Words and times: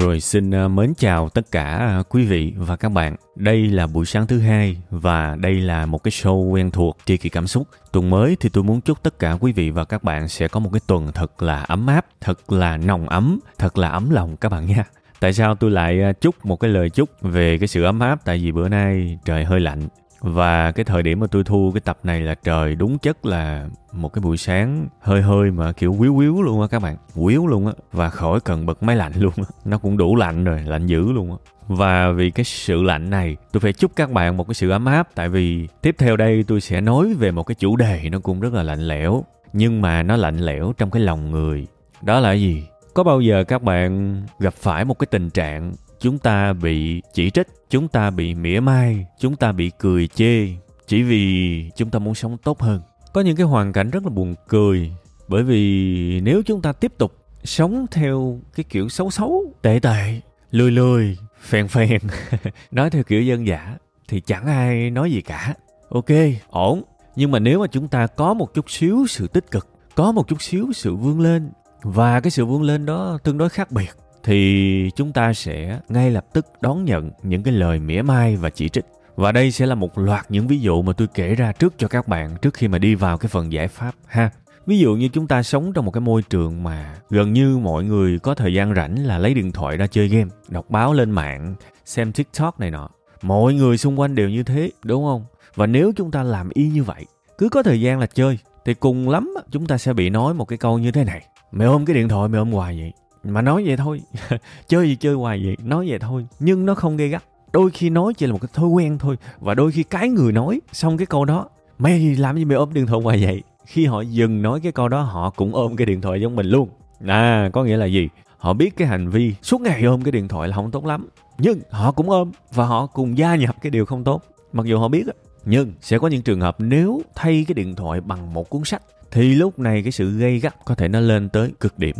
Rồi 0.00 0.20
xin 0.20 0.54
à, 0.54 0.68
mến 0.68 0.94
chào 0.94 1.28
tất 1.28 1.50
cả 1.50 1.64
à, 1.64 2.02
quý 2.08 2.24
vị 2.24 2.52
và 2.56 2.76
các 2.76 2.88
bạn. 2.88 3.16
Đây 3.36 3.66
là 3.66 3.86
buổi 3.86 4.06
sáng 4.06 4.26
thứ 4.26 4.40
hai 4.40 4.76
và 4.90 5.36
đây 5.40 5.54
là 5.54 5.86
một 5.86 6.02
cái 6.02 6.10
show 6.12 6.50
quen 6.50 6.70
thuộc 6.70 6.96
tri 7.04 7.16
kỳ 7.16 7.28
cảm 7.28 7.46
xúc. 7.46 7.68
Tuần 7.92 8.10
mới 8.10 8.36
thì 8.40 8.48
tôi 8.48 8.64
muốn 8.64 8.80
chúc 8.80 9.02
tất 9.02 9.18
cả 9.18 9.36
quý 9.40 9.52
vị 9.52 9.70
và 9.70 9.84
các 9.84 10.04
bạn 10.04 10.28
sẽ 10.28 10.48
có 10.48 10.60
một 10.60 10.70
cái 10.72 10.80
tuần 10.86 11.12
thật 11.14 11.42
là 11.42 11.62
ấm 11.62 11.86
áp, 11.86 12.06
thật 12.20 12.52
là 12.52 12.76
nồng 12.76 13.08
ấm, 13.08 13.38
thật 13.58 13.78
là 13.78 13.88
ấm 13.88 14.10
lòng 14.10 14.36
các 14.36 14.48
bạn 14.48 14.66
nha. 14.66 14.84
Tại 15.20 15.32
sao 15.32 15.54
tôi 15.54 15.70
lại 15.70 16.02
à, 16.02 16.12
chúc 16.12 16.46
một 16.46 16.56
cái 16.56 16.70
lời 16.70 16.90
chúc 16.90 17.10
về 17.22 17.58
cái 17.58 17.68
sự 17.68 17.82
ấm 17.82 18.00
áp? 18.00 18.24
Tại 18.24 18.38
vì 18.38 18.52
bữa 18.52 18.68
nay 18.68 19.18
trời 19.24 19.44
hơi 19.44 19.60
lạnh 19.60 19.88
và 20.24 20.72
cái 20.72 20.84
thời 20.84 21.02
điểm 21.02 21.20
mà 21.20 21.26
tôi 21.26 21.44
thu 21.44 21.70
cái 21.74 21.80
tập 21.80 21.98
này 22.02 22.20
là 22.20 22.34
trời 22.34 22.74
đúng 22.74 22.98
chất 22.98 23.26
là 23.26 23.68
một 23.92 24.12
cái 24.12 24.22
buổi 24.22 24.36
sáng 24.36 24.88
hơi 25.00 25.22
hơi 25.22 25.50
mà 25.50 25.72
kiểu 25.72 25.96
quýu 25.98 26.16
quýu 26.16 26.42
luôn 26.42 26.60
á 26.60 26.66
các 26.70 26.82
bạn. 26.82 26.96
Quýu 27.14 27.46
luôn 27.46 27.66
á 27.66 27.72
và 27.92 28.10
khỏi 28.10 28.40
cần 28.40 28.66
bật 28.66 28.82
máy 28.82 28.96
lạnh 28.96 29.12
luôn 29.16 29.32
á. 29.36 29.44
Nó 29.64 29.78
cũng 29.78 29.96
đủ 29.96 30.16
lạnh 30.16 30.44
rồi, 30.44 30.62
lạnh 30.62 30.86
dữ 30.86 31.12
luôn 31.12 31.30
á. 31.30 31.36
Và 31.68 32.10
vì 32.10 32.30
cái 32.30 32.44
sự 32.44 32.82
lạnh 32.82 33.10
này, 33.10 33.36
tôi 33.52 33.60
phải 33.60 33.72
chúc 33.72 33.96
các 33.96 34.10
bạn 34.10 34.36
một 34.36 34.48
cái 34.48 34.54
sự 34.54 34.70
ấm 34.70 34.84
áp. 34.84 35.08
Tại 35.14 35.28
vì 35.28 35.68
tiếp 35.82 35.94
theo 35.98 36.16
đây 36.16 36.44
tôi 36.46 36.60
sẽ 36.60 36.80
nói 36.80 37.14
về 37.14 37.30
một 37.30 37.42
cái 37.42 37.54
chủ 37.54 37.76
đề 37.76 38.08
nó 38.12 38.18
cũng 38.18 38.40
rất 38.40 38.52
là 38.52 38.62
lạnh 38.62 38.88
lẽo, 38.88 39.24
nhưng 39.52 39.80
mà 39.80 40.02
nó 40.02 40.16
lạnh 40.16 40.38
lẽo 40.38 40.72
trong 40.78 40.90
cái 40.90 41.02
lòng 41.02 41.30
người. 41.30 41.66
Đó 42.02 42.20
là 42.20 42.32
gì? 42.32 42.66
Có 42.94 43.04
bao 43.04 43.20
giờ 43.20 43.44
các 43.44 43.62
bạn 43.62 44.22
gặp 44.38 44.54
phải 44.54 44.84
một 44.84 44.98
cái 44.98 45.06
tình 45.10 45.30
trạng 45.30 45.72
chúng 46.04 46.18
ta 46.18 46.52
bị 46.52 47.02
chỉ 47.14 47.30
trích, 47.30 47.46
chúng 47.70 47.88
ta 47.88 48.10
bị 48.10 48.34
mỉa 48.34 48.60
mai, 48.60 49.06
chúng 49.18 49.36
ta 49.36 49.52
bị 49.52 49.70
cười 49.78 50.06
chê, 50.06 50.48
chỉ 50.86 51.02
vì 51.02 51.70
chúng 51.76 51.90
ta 51.90 51.98
muốn 51.98 52.14
sống 52.14 52.36
tốt 52.38 52.60
hơn. 52.60 52.80
Có 53.12 53.20
những 53.20 53.36
cái 53.36 53.46
hoàn 53.46 53.72
cảnh 53.72 53.90
rất 53.90 54.02
là 54.04 54.10
buồn 54.10 54.34
cười, 54.48 54.92
bởi 55.28 55.42
vì 55.42 56.20
nếu 56.20 56.42
chúng 56.46 56.62
ta 56.62 56.72
tiếp 56.72 56.92
tục 56.98 57.16
sống 57.44 57.86
theo 57.90 58.40
cái 58.56 58.64
kiểu 58.64 58.88
xấu 58.88 59.10
xấu, 59.10 59.54
tệ 59.62 59.78
tệ, 59.82 60.20
lười 60.50 60.70
lười, 60.70 61.18
phèn 61.40 61.68
phèn, 61.68 62.00
nói 62.70 62.90
theo 62.90 63.02
kiểu 63.02 63.22
dân 63.22 63.46
giả 63.46 63.76
thì 64.08 64.20
chẳng 64.20 64.46
ai 64.46 64.90
nói 64.90 65.12
gì 65.12 65.20
cả. 65.20 65.54
Ok, 65.88 66.10
ổn. 66.50 66.82
Nhưng 67.16 67.30
mà 67.30 67.38
nếu 67.38 67.60
mà 67.60 67.66
chúng 67.66 67.88
ta 67.88 68.06
có 68.06 68.34
một 68.34 68.54
chút 68.54 68.70
xíu 68.70 69.06
sự 69.08 69.28
tích 69.28 69.50
cực, 69.50 69.68
có 69.94 70.12
một 70.12 70.28
chút 70.28 70.42
xíu 70.42 70.72
sự 70.74 70.96
vươn 70.96 71.20
lên, 71.20 71.50
và 71.82 72.20
cái 72.20 72.30
sự 72.30 72.46
vươn 72.46 72.62
lên 72.62 72.86
đó 72.86 73.18
tương 73.22 73.38
đối 73.38 73.48
khác 73.48 73.72
biệt 73.72 73.90
thì 74.24 74.90
chúng 74.96 75.12
ta 75.12 75.32
sẽ 75.32 75.80
ngay 75.88 76.10
lập 76.10 76.26
tức 76.32 76.46
đón 76.60 76.84
nhận 76.84 77.10
những 77.22 77.42
cái 77.42 77.54
lời 77.54 77.78
mỉa 77.78 78.02
mai 78.02 78.36
và 78.36 78.50
chỉ 78.50 78.68
trích. 78.68 78.84
Và 79.16 79.32
đây 79.32 79.50
sẽ 79.50 79.66
là 79.66 79.74
một 79.74 79.98
loạt 79.98 80.26
những 80.28 80.46
ví 80.46 80.60
dụ 80.60 80.82
mà 80.82 80.92
tôi 80.92 81.08
kể 81.14 81.34
ra 81.34 81.52
trước 81.52 81.74
cho 81.78 81.88
các 81.88 82.08
bạn 82.08 82.36
trước 82.42 82.54
khi 82.54 82.68
mà 82.68 82.78
đi 82.78 82.94
vào 82.94 83.18
cái 83.18 83.28
phần 83.28 83.52
giải 83.52 83.68
pháp, 83.68 83.92
ha. 84.06 84.30
Ví 84.66 84.78
dụ 84.78 84.94
như 84.94 85.08
chúng 85.08 85.26
ta 85.26 85.42
sống 85.42 85.72
trong 85.72 85.84
một 85.84 85.90
cái 85.90 86.00
môi 86.00 86.22
trường 86.22 86.62
mà 86.62 86.94
gần 87.10 87.32
như 87.32 87.58
mọi 87.58 87.84
người 87.84 88.18
có 88.18 88.34
thời 88.34 88.54
gian 88.54 88.74
rảnh 88.74 89.06
là 89.06 89.18
lấy 89.18 89.34
điện 89.34 89.52
thoại 89.52 89.76
ra 89.76 89.86
chơi 89.86 90.08
game, 90.08 90.30
đọc 90.48 90.70
báo 90.70 90.92
lên 90.92 91.10
mạng, 91.10 91.54
xem 91.84 92.12
tiktok 92.12 92.60
này 92.60 92.70
nọ. 92.70 92.90
Mọi 93.22 93.54
người 93.54 93.78
xung 93.78 94.00
quanh 94.00 94.14
đều 94.14 94.28
như 94.28 94.42
thế, 94.42 94.70
đúng 94.84 95.04
không? 95.04 95.24
Và 95.54 95.66
nếu 95.66 95.92
chúng 95.96 96.10
ta 96.10 96.22
làm 96.22 96.48
y 96.54 96.68
như 96.68 96.82
vậy, 96.84 97.06
cứ 97.38 97.48
có 97.48 97.62
thời 97.62 97.80
gian 97.80 97.98
là 97.98 98.06
chơi, 98.06 98.38
thì 98.64 98.74
cùng 98.74 99.08
lắm 99.08 99.34
chúng 99.50 99.66
ta 99.66 99.78
sẽ 99.78 99.92
bị 99.92 100.10
nói 100.10 100.34
một 100.34 100.44
cái 100.44 100.58
câu 100.58 100.78
như 100.78 100.92
thế 100.92 101.04
này. 101.04 101.26
Mày 101.52 101.68
ôm 101.68 101.84
cái 101.84 101.94
điện 101.94 102.08
thoại, 102.08 102.28
mày 102.28 102.38
ôm 102.38 102.52
hoài 102.52 102.78
vậy? 102.80 102.92
Mà 103.24 103.42
nói 103.42 103.62
vậy 103.66 103.76
thôi, 103.76 104.00
chơi 104.68 104.88
gì 104.88 104.96
chơi 104.96 105.14
hoài 105.14 105.42
vậy, 105.44 105.56
nói 105.64 105.86
vậy 105.88 105.98
thôi. 105.98 106.26
Nhưng 106.38 106.66
nó 106.66 106.74
không 106.74 106.96
gây 106.96 107.08
gắt. 107.08 107.24
Đôi 107.52 107.70
khi 107.70 107.90
nói 107.90 108.14
chỉ 108.14 108.26
là 108.26 108.32
một 108.32 108.38
cái 108.40 108.48
thói 108.54 108.68
quen 108.68 108.98
thôi, 108.98 109.16
và 109.40 109.54
đôi 109.54 109.72
khi 109.72 109.82
cái 109.82 110.08
người 110.08 110.32
nói 110.32 110.60
xong 110.72 110.96
cái 110.96 111.06
câu 111.06 111.24
đó, 111.24 111.48
mày 111.78 112.16
làm 112.16 112.36
gì 112.36 112.44
mày 112.44 112.56
ôm 112.56 112.74
điện 112.74 112.86
thoại 112.86 113.00
hoài 113.02 113.24
vậy? 113.24 113.42
Khi 113.66 113.86
họ 113.86 114.00
dừng 114.00 114.42
nói 114.42 114.60
cái 114.62 114.72
câu 114.72 114.88
đó, 114.88 115.00
họ 115.00 115.30
cũng 115.30 115.54
ôm 115.54 115.76
cái 115.76 115.86
điện 115.86 116.00
thoại 116.00 116.20
giống 116.20 116.36
mình 116.36 116.46
luôn. 116.46 116.68
À 117.06 117.50
có 117.52 117.64
nghĩa 117.64 117.76
là 117.76 117.86
gì? 117.86 118.08
Họ 118.38 118.52
biết 118.52 118.76
cái 118.76 118.88
hành 118.88 119.08
vi 119.08 119.34
suốt 119.42 119.60
ngày 119.60 119.82
ôm 119.82 120.02
cái 120.02 120.12
điện 120.12 120.28
thoại 120.28 120.48
là 120.48 120.56
không 120.56 120.70
tốt 120.70 120.86
lắm. 120.86 121.08
Nhưng 121.38 121.60
họ 121.70 121.92
cũng 121.92 122.10
ôm 122.10 122.30
và 122.52 122.64
họ 122.64 122.86
cùng 122.86 123.18
gia 123.18 123.34
nhập 123.34 123.56
cái 123.62 123.70
điều 123.70 123.84
không 123.84 124.04
tốt, 124.04 124.22
mặc 124.52 124.66
dù 124.66 124.78
họ 124.78 124.88
biết 124.88 125.04
nhưng 125.44 125.72
sẽ 125.80 125.98
có 125.98 126.08
những 126.08 126.22
trường 126.22 126.40
hợp 126.40 126.56
nếu 126.58 127.02
thay 127.14 127.44
cái 127.48 127.54
điện 127.54 127.74
thoại 127.74 128.00
bằng 128.00 128.34
một 128.34 128.50
cuốn 128.50 128.64
sách, 128.64 128.82
thì 129.10 129.34
lúc 129.34 129.58
này 129.58 129.82
cái 129.82 129.92
sự 129.92 130.18
gây 130.18 130.38
gắt 130.38 130.54
có 130.64 130.74
thể 130.74 130.88
nó 130.88 131.00
lên 131.00 131.28
tới 131.28 131.52
cực 131.60 131.78
điểm 131.78 131.96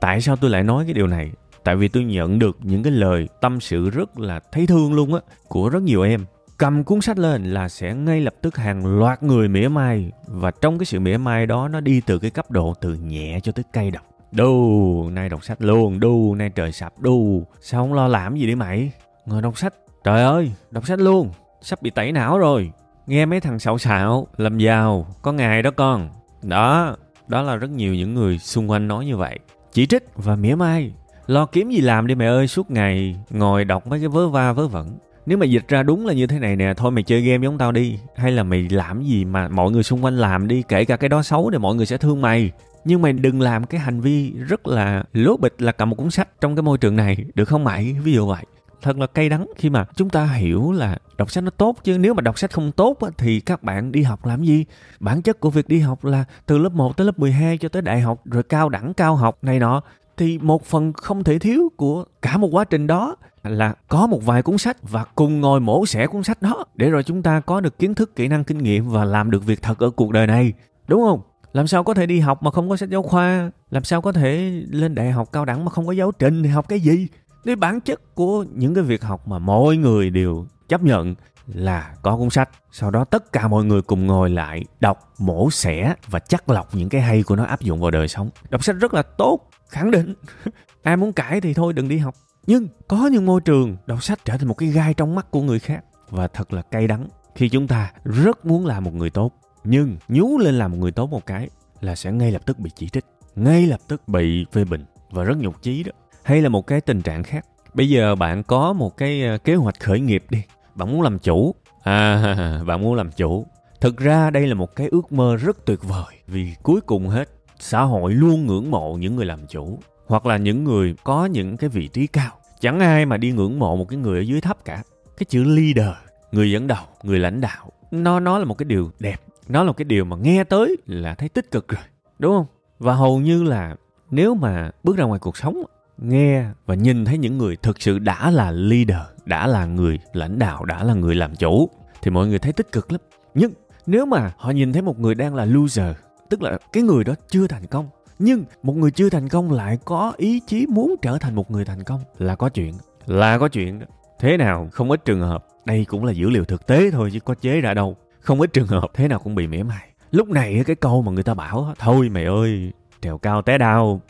tại 0.00 0.20
sao 0.20 0.36
tôi 0.36 0.50
lại 0.50 0.62
nói 0.62 0.84
cái 0.84 0.94
điều 0.94 1.06
này? 1.06 1.32
Tại 1.64 1.76
vì 1.76 1.88
tôi 1.88 2.04
nhận 2.04 2.38
được 2.38 2.58
những 2.62 2.82
cái 2.82 2.92
lời 2.92 3.28
tâm 3.40 3.60
sự 3.60 3.90
rất 3.90 4.18
là 4.18 4.40
thấy 4.52 4.66
thương 4.66 4.94
luôn 4.94 5.14
á, 5.14 5.20
của 5.48 5.68
rất 5.68 5.82
nhiều 5.82 6.02
em. 6.02 6.24
Cầm 6.58 6.84
cuốn 6.84 7.00
sách 7.00 7.18
lên 7.18 7.44
là 7.44 7.68
sẽ 7.68 7.94
ngay 7.94 8.20
lập 8.20 8.34
tức 8.42 8.56
hàng 8.56 8.98
loạt 8.98 9.22
người 9.22 9.48
mỉa 9.48 9.68
mai, 9.68 10.12
và 10.26 10.50
trong 10.50 10.78
cái 10.78 10.86
sự 10.86 11.00
mỉa 11.00 11.16
mai 11.16 11.46
đó 11.46 11.68
nó 11.68 11.80
đi 11.80 12.00
từ 12.00 12.18
cái 12.18 12.30
cấp 12.30 12.50
độ 12.50 12.74
từ 12.80 12.94
nhẹ 12.94 13.40
cho 13.42 13.52
tới 13.52 13.64
cay 13.72 13.90
độc. 13.90 14.02
Đu 14.32 15.10
nay 15.12 15.28
đọc 15.28 15.44
sách 15.44 15.62
luôn 15.62 16.00
đu 16.00 16.34
nay 16.34 16.50
trời 16.50 16.72
sập 16.72 16.98
đu 16.98 17.46
sao 17.60 17.82
không 17.82 17.94
lo 17.94 18.08
làm 18.08 18.36
gì 18.36 18.46
đi 18.46 18.54
mày? 18.54 18.92
Ngồi 19.26 19.42
đọc 19.42 19.58
sách. 19.58 19.74
Trời 20.04 20.22
ơi, 20.22 20.52
đọc 20.70 20.86
sách 20.86 20.98
luôn. 20.98 21.30
Sắp 21.62 21.82
bị 21.82 21.90
tẩy 21.90 22.12
não 22.12 22.38
rồi. 22.38 22.72
Nghe 23.06 23.26
mấy 23.26 23.40
thằng 23.40 23.58
xạo 23.58 23.78
xạo, 23.78 24.26
làm 24.36 24.58
giàu. 24.58 25.06
Có 25.22 25.32
ngày 25.32 25.62
đó 25.62 25.70
con. 25.70 26.08
Đó 26.42 26.96
đó 27.28 27.42
là 27.42 27.56
rất 27.56 27.70
nhiều 27.70 27.94
những 27.94 28.14
người 28.14 28.38
xung 28.38 28.70
quanh 28.70 28.88
nói 28.88 29.06
như 29.06 29.16
vậy 29.16 29.38
chỉ 29.78 29.86
trích 29.86 30.04
và 30.16 30.36
mỉa 30.36 30.54
mai. 30.54 30.92
Lo 31.26 31.46
kiếm 31.46 31.70
gì 31.70 31.80
làm 31.80 32.06
đi 32.06 32.14
mẹ 32.14 32.26
ơi, 32.26 32.48
suốt 32.48 32.70
ngày 32.70 33.16
ngồi 33.30 33.64
đọc 33.64 33.86
mấy 33.86 33.98
cái 33.98 34.08
vớ 34.08 34.28
va 34.28 34.52
vớ 34.52 34.68
vẩn. 34.68 34.98
Nếu 35.26 35.38
mà 35.38 35.46
dịch 35.46 35.68
ra 35.68 35.82
đúng 35.82 36.06
là 36.06 36.12
như 36.12 36.26
thế 36.26 36.38
này 36.38 36.56
nè, 36.56 36.74
thôi 36.76 36.90
mày 36.90 37.02
chơi 37.02 37.20
game 37.20 37.44
giống 37.44 37.58
tao 37.58 37.72
đi. 37.72 37.98
Hay 38.16 38.32
là 38.32 38.42
mày 38.42 38.68
làm 38.70 39.02
gì 39.02 39.24
mà 39.24 39.48
mọi 39.48 39.70
người 39.70 39.82
xung 39.82 40.04
quanh 40.04 40.16
làm 40.16 40.48
đi, 40.48 40.62
kể 40.68 40.84
cả 40.84 40.96
cái 40.96 41.08
đó 41.08 41.22
xấu 41.22 41.50
thì 41.50 41.58
mọi 41.58 41.74
người 41.74 41.86
sẽ 41.86 41.96
thương 41.96 42.22
mày. 42.22 42.50
Nhưng 42.84 43.02
mày 43.02 43.12
đừng 43.12 43.40
làm 43.40 43.66
cái 43.66 43.80
hành 43.80 44.00
vi 44.00 44.32
rất 44.48 44.66
là 44.66 45.04
lố 45.12 45.36
bịch 45.36 45.54
là 45.58 45.72
cầm 45.72 45.90
một 45.90 45.96
cuốn 45.96 46.10
sách 46.10 46.28
trong 46.40 46.56
cái 46.56 46.62
môi 46.62 46.78
trường 46.78 46.96
này, 46.96 47.16
được 47.34 47.44
không 47.44 47.64
mày? 47.64 47.96
Ví 48.04 48.12
dụ 48.12 48.26
vậy 48.26 48.44
thật 48.82 48.98
là 48.98 49.06
cay 49.06 49.28
đắng 49.28 49.46
khi 49.56 49.70
mà 49.70 49.84
chúng 49.94 50.10
ta 50.10 50.24
hiểu 50.24 50.72
là 50.72 50.98
đọc 51.16 51.30
sách 51.30 51.44
nó 51.44 51.50
tốt 51.50 51.76
chứ 51.84 51.98
nếu 51.98 52.14
mà 52.14 52.20
đọc 52.20 52.38
sách 52.38 52.52
không 52.52 52.72
tốt 52.72 52.98
thì 53.18 53.40
các 53.40 53.62
bạn 53.62 53.92
đi 53.92 54.02
học 54.02 54.26
làm 54.26 54.42
gì? 54.42 54.64
Bản 55.00 55.22
chất 55.22 55.40
của 55.40 55.50
việc 55.50 55.68
đi 55.68 55.78
học 55.78 56.04
là 56.04 56.24
từ 56.46 56.58
lớp 56.58 56.72
1 56.72 56.96
tới 56.96 57.04
lớp 57.04 57.18
12 57.18 57.58
cho 57.58 57.68
tới 57.68 57.82
đại 57.82 58.00
học, 58.00 58.20
rồi 58.24 58.42
cao 58.42 58.68
đẳng, 58.68 58.94
cao 58.94 59.16
học 59.16 59.38
này 59.42 59.58
nọ, 59.58 59.82
thì 60.16 60.38
một 60.38 60.64
phần 60.64 60.92
không 60.92 61.24
thể 61.24 61.38
thiếu 61.38 61.72
của 61.76 62.04
cả 62.22 62.36
một 62.36 62.48
quá 62.52 62.64
trình 62.64 62.86
đó 62.86 63.16
là 63.42 63.74
có 63.88 64.06
một 64.06 64.26
vài 64.26 64.42
cuốn 64.42 64.58
sách 64.58 64.76
và 64.82 65.04
cùng 65.14 65.40
ngồi 65.40 65.60
mổ 65.60 65.86
xẻ 65.86 66.06
cuốn 66.06 66.22
sách 66.22 66.42
đó 66.42 66.64
để 66.74 66.90
rồi 66.90 67.02
chúng 67.02 67.22
ta 67.22 67.40
có 67.40 67.60
được 67.60 67.78
kiến 67.78 67.94
thức, 67.94 68.16
kỹ 68.16 68.28
năng, 68.28 68.44
kinh 68.44 68.58
nghiệm 68.58 68.88
và 68.88 69.04
làm 69.04 69.30
được 69.30 69.46
việc 69.46 69.62
thật 69.62 69.78
ở 69.78 69.90
cuộc 69.90 70.12
đời 70.12 70.26
này. 70.26 70.52
Đúng 70.88 71.02
không? 71.02 71.20
Làm 71.52 71.66
sao 71.66 71.84
có 71.84 71.94
thể 71.94 72.06
đi 72.06 72.20
học 72.20 72.42
mà 72.42 72.50
không 72.50 72.68
có 72.68 72.76
sách 72.76 72.90
giáo 72.90 73.02
khoa? 73.02 73.50
Làm 73.70 73.84
sao 73.84 74.02
có 74.02 74.12
thể 74.12 74.62
lên 74.70 74.94
đại 74.94 75.10
học 75.10 75.28
cao 75.32 75.44
đẳng 75.44 75.64
mà 75.64 75.70
không 75.70 75.86
có 75.86 75.92
giáo 75.92 76.12
trình 76.12 76.42
thì 76.42 76.48
học 76.48 76.68
cái 76.68 76.80
gì? 76.80 77.08
Cái 77.44 77.56
bản 77.56 77.80
chất 77.80 78.14
của 78.14 78.44
những 78.54 78.74
cái 78.74 78.84
việc 78.84 79.02
học 79.02 79.28
mà 79.28 79.38
mọi 79.38 79.76
người 79.76 80.10
đều 80.10 80.46
chấp 80.68 80.82
nhận 80.82 81.14
là 81.54 81.94
có 82.02 82.16
cuốn 82.16 82.30
sách. 82.30 82.50
Sau 82.72 82.90
đó 82.90 83.04
tất 83.04 83.32
cả 83.32 83.48
mọi 83.48 83.64
người 83.64 83.82
cùng 83.82 84.06
ngồi 84.06 84.30
lại 84.30 84.64
đọc 84.80 85.14
mổ 85.18 85.50
xẻ 85.50 85.94
và 86.06 86.18
chắc 86.18 86.48
lọc 86.48 86.74
những 86.74 86.88
cái 86.88 87.00
hay 87.00 87.22
của 87.22 87.36
nó 87.36 87.44
áp 87.44 87.60
dụng 87.60 87.80
vào 87.80 87.90
đời 87.90 88.08
sống. 88.08 88.30
Đọc 88.50 88.64
sách 88.64 88.76
rất 88.76 88.94
là 88.94 89.02
tốt, 89.02 89.50
khẳng 89.68 89.90
định. 89.90 90.14
Ai 90.82 90.96
muốn 90.96 91.12
cãi 91.12 91.40
thì 91.40 91.54
thôi, 91.54 91.72
đừng 91.72 91.88
đi 91.88 91.98
học. 91.98 92.14
Nhưng 92.46 92.68
có 92.88 93.06
những 93.12 93.26
môi 93.26 93.40
trường 93.40 93.76
đọc 93.86 94.02
sách 94.02 94.18
trở 94.24 94.36
thành 94.36 94.48
một 94.48 94.54
cái 94.54 94.68
gai 94.68 94.94
trong 94.94 95.14
mắt 95.14 95.30
của 95.30 95.42
người 95.42 95.58
khác 95.58 95.84
và 96.10 96.28
thật 96.28 96.52
là 96.52 96.62
cay 96.62 96.86
đắng. 96.86 97.08
Khi 97.34 97.48
chúng 97.48 97.66
ta 97.66 97.92
rất 98.04 98.46
muốn 98.46 98.66
làm 98.66 98.84
một 98.84 98.94
người 98.94 99.10
tốt, 99.10 99.32
nhưng 99.64 99.96
nhú 100.08 100.38
lên 100.38 100.54
làm 100.54 100.72
một 100.72 100.78
người 100.80 100.92
tốt 100.92 101.10
một 101.10 101.26
cái 101.26 101.48
là 101.80 101.96
sẽ 101.96 102.12
ngay 102.12 102.30
lập 102.32 102.42
tức 102.46 102.58
bị 102.58 102.70
chỉ 102.74 102.88
trích, 102.88 103.04
ngay 103.36 103.66
lập 103.66 103.80
tức 103.88 104.08
bị 104.08 104.46
phê 104.52 104.64
bình 104.64 104.84
và 105.10 105.24
rất 105.24 105.38
nhục 105.38 105.62
chí 105.62 105.82
đó 105.82 105.92
hay 106.28 106.42
là 106.42 106.48
một 106.48 106.66
cái 106.66 106.80
tình 106.80 107.02
trạng 107.02 107.22
khác 107.22 107.46
bây 107.74 107.88
giờ 107.88 108.14
bạn 108.14 108.42
có 108.42 108.72
một 108.72 108.96
cái 108.96 109.22
ờ, 109.22 109.38
kế 109.38 109.54
hoạch 109.54 109.80
khởi 109.80 110.00
nghiệp 110.00 110.24
đi 110.30 110.42
bạn 110.74 110.92
muốn 110.92 111.02
làm 111.02 111.18
chủ 111.18 111.54
À, 111.82 112.62
bạn 112.66 112.82
muốn 112.82 112.94
làm 112.94 113.10
chủ. 113.12 113.46
Thực 113.80 113.96
ra 113.96 114.30
đây 114.30 114.46
là 114.46 114.54
một 114.54 114.76
cái 114.76 114.88
ước 114.88 115.12
mơ 115.12 115.36
rất 115.36 115.64
tuyệt 115.64 115.78
vời 115.82 116.14
vì 116.26 116.54
cuối 116.62 116.80
cùng 116.80 117.08
hết 117.08 117.28
xã 117.58 117.82
hội 117.82 118.12
luôn 118.12 118.46
ngưỡng 118.46 118.70
mộ 118.70 118.94
những 118.94 119.16
người 119.16 119.26
làm 119.26 119.46
chủ 119.46 119.78
hoặc 120.06 120.26
là 120.26 120.36
những 120.36 120.64
người 120.64 120.94
có 121.04 121.26
những 121.26 121.56
cái 121.56 121.70
vị 121.70 121.88
trí 121.88 122.06
cao. 122.06 122.30
Chẳng 122.60 122.80
ai 122.80 123.06
mà 123.06 123.16
đi 123.16 123.32
ngưỡng 123.32 123.58
mộ 123.58 123.76
một 123.76 123.88
cái 123.88 123.98
người 123.98 124.18
ở 124.18 124.22
dưới 124.22 124.40
thấp 124.40 124.64
cả. 124.64 124.82
Cái 125.16 125.24
chữ 125.28 125.44
leader, 125.44 125.94
người 126.32 126.50
dẫn 126.50 126.66
đầu, 126.66 126.84
người 127.02 127.18
lãnh 127.18 127.40
đạo, 127.40 127.72
nó 127.90 128.20
nó 128.20 128.38
là 128.38 128.44
một 128.44 128.58
cái 128.58 128.64
điều 128.64 128.90
đẹp, 129.00 129.20
nó 129.48 129.62
là 129.62 129.66
một 129.66 129.76
cái 129.76 129.84
điều 129.84 130.04
mà 130.04 130.16
nghe 130.16 130.44
tới 130.44 130.76
là 130.86 131.14
thấy 131.14 131.28
tích 131.28 131.50
cực 131.50 131.68
rồi, 131.68 131.82
đúng 132.18 132.36
không? 132.36 132.46
Và 132.78 132.94
hầu 132.94 133.20
như 133.20 133.42
là 133.42 133.76
nếu 134.10 134.34
mà 134.34 134.70
bước 134.84 134.96
ra 134.96 135.04
ngoài 135.04 135.20
cuộc 135.20 135.36
sống 135.36 135.62
nghe 135.98 136.44
và 136.66 136.74
nhìn 136.74 137.04
thấy 137.04 137.18
những 137.18 137.38
người 137.38 137.56
thực 137.56 137.82
sự 137.82 137.98
đã 137.98 138.30
là 138.30 138.50
leader, 138.50 139.06
đã 139.24 139.46
là 139.46 139.64
người 139.64 139.98
lãnh 140.12 140.38
đạo, 140.38 140.64
đã 140.64 140.84
là 140.84 140.94
người 140.94 141.14
làm 141.14 141.36
chủ 141.36 141.68
thì 142.02 142.10
mọi 142.10 142.26
người 142.26 142.38
thấy 142.38 142.52
tích 142.52 142.72
cực 142.72 142.92
lắm. 142.92 143.00
Nhưng 143.34 143.52
nếu 143.86 144.06
mà 144.06 144.32
họ 144.36 144.50
nhìn 144.50 144.72
thấy 144.72 144.82
một 144.82 144.98
người 144.98 145.14
đang 145.14 145.34
là 145.34 145.44
loser, 145.44 145.96
tức 146.30 146.42
là 146.42 146.58
cái 146.72 146.82
người 146.82 147.04
đó 147.04 147.14
chưa 147.28 147.46
thành 147.46 147.66
công, 147.66 147.88
nhưng 148.18 148.44
một 148.62 148.76
người 148.76 148.90
chưa 148.90 149.10
thành 149.10 149.28
công 149.28 149.52
lại 149.52 149.78
có 149.84 150.12
ý 150.16 150.40
chí 150.46 150.66
muốn 150.66 150.94
trở 151.02 151.18
thành 151.18 151.34
một 151.34 151.50
người 151.50 151.64
thành 151.64 151.84
công 151.84 152.00
là 152.18 152.34
có 152.36 152.48
chuyện, 152.48 152.74
là 153.06 153.38
có 153.38 153.48
chuyện 153.48 153.78
đó. 153.78 153.86
Thế 154.18 154.36
nào 154.36 154.68
không 154.72 154.90
ít 154.90 155.04
trường 155.04 155.20
hợp, 155.20 155.46
đây 155.64 155.84
cũng 155.84 156.04
là 156.04 156.12
dữ 156.12 156.30
liệu 156.30 156.44
thực 156.44 156.66
tế 156.66 156.90
thôi 156.90 157.10
chứ 157.12 157.20
có 157.20 157.34
chế 157.34 157.60
ra 157.60 157.74
đâu. 157.74 157.96
Không 158.20 158.40
ít 158.40 158.52
trường 158.52 158.66
hợp 158.66 158.90
thế 158.94 159.08
nào 159.08 159.18
cũng 159.18 159.34
bị 159.34 159.46
mỉa 159.46 159.62
mai. 159.62 159.88
Lúc 160.10 160.28
này 160.28 160.62
cái 160.66 160.76
câu 160.76 161.02
mà 161.02 161.12
người 161.12 161.22
ta 161.22 161.34
bảo 161.34 161.74
thôi 161.78 162.08
mày 162.08 162.24
ơi, 162.24 162.72
trèo 163.02 163.18
cao 163.18 163.42
té 163.42 163.58
đau, 163.58 164.00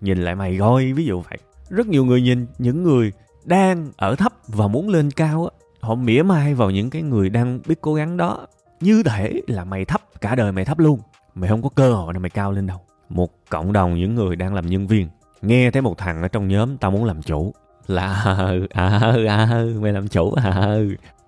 nhìn 0.00 0.18
lại 0.18 0.34
mày 0.34 0.58
coi, 0.58 0.92
ví 0.92 1.04
dụ 1.04 1.20
vậy. 1.20 1.38
Rất 1.70 1.86
nhiều 1.86 2.04
người 2.04 2.22
nhìn 2.22 2.46
những 2.58 2.82
người 2.82 3.12
đang 3.44 3.92
ở 3.96 4.14
thấp 4.16 4.32
và 4.46 4.66
muốn 4.68 4.88
lên 4.88 5.10
cao 5.10 5.44
á, 5.44 5.50
họ 5.80 5.94
mỉa 5.94 6.22
mai 6.22 6.54
vào 6.54 6.70
những 6.70 6.90
cái 6.90 7.02
người 7.02 7.30
đang 7.30 7.60
biết 7.66 7.80
cố 7.80 7.94
gắng 7.94 8.16
đó, 8.16 8.46
như 8.80 9.02
thể 9.02 9.40
là 9.46 9.64
mày 9.64 9.84
thấp, 9.84 10.00
cả 10.20 10.34
đời 10.34 10.52
mày 10.52 10.64
thấp 10.64 10.78
luôn. 10.78 11.00
Mày 11.34 11.50
không 11.50 11.62
có 11.62 11.68
cơ 11.68 11.94
hội 11.94 12.12
để 12.12 12.18
mày 12.18 12.30
cao 12.30 12.52
lên 12.52 12.66
đâu. 12.66 12.80
Một 13.08 13.30
cộng 13.48 13.72
đồng 13.72 13.94
những 13.94 14.14
người 14.14 14.36
đang 14.36 14.54
làm 14.54 14.66
nhân 14.66 14.86
viên, 14.86 15.08
nghe 15.42 15.70
thấy 15.70 15.82
một 15.82 15.98
thằng 15.98 16.22
ở 16.22 16.28
trong 16.28 16.48
nhóm 16.48 16.76
tao 16.76 16.90
muốn 16.90 17.04
làm 17.04 17.22
chủ. 17.22 17.52
Là 17.86 18.36
à 18.70 19.00
à 19.28 19.64
mày 19.80 19.92
làm 19.92 20.08
chủ 20.08 20.32
à 20.32 20.78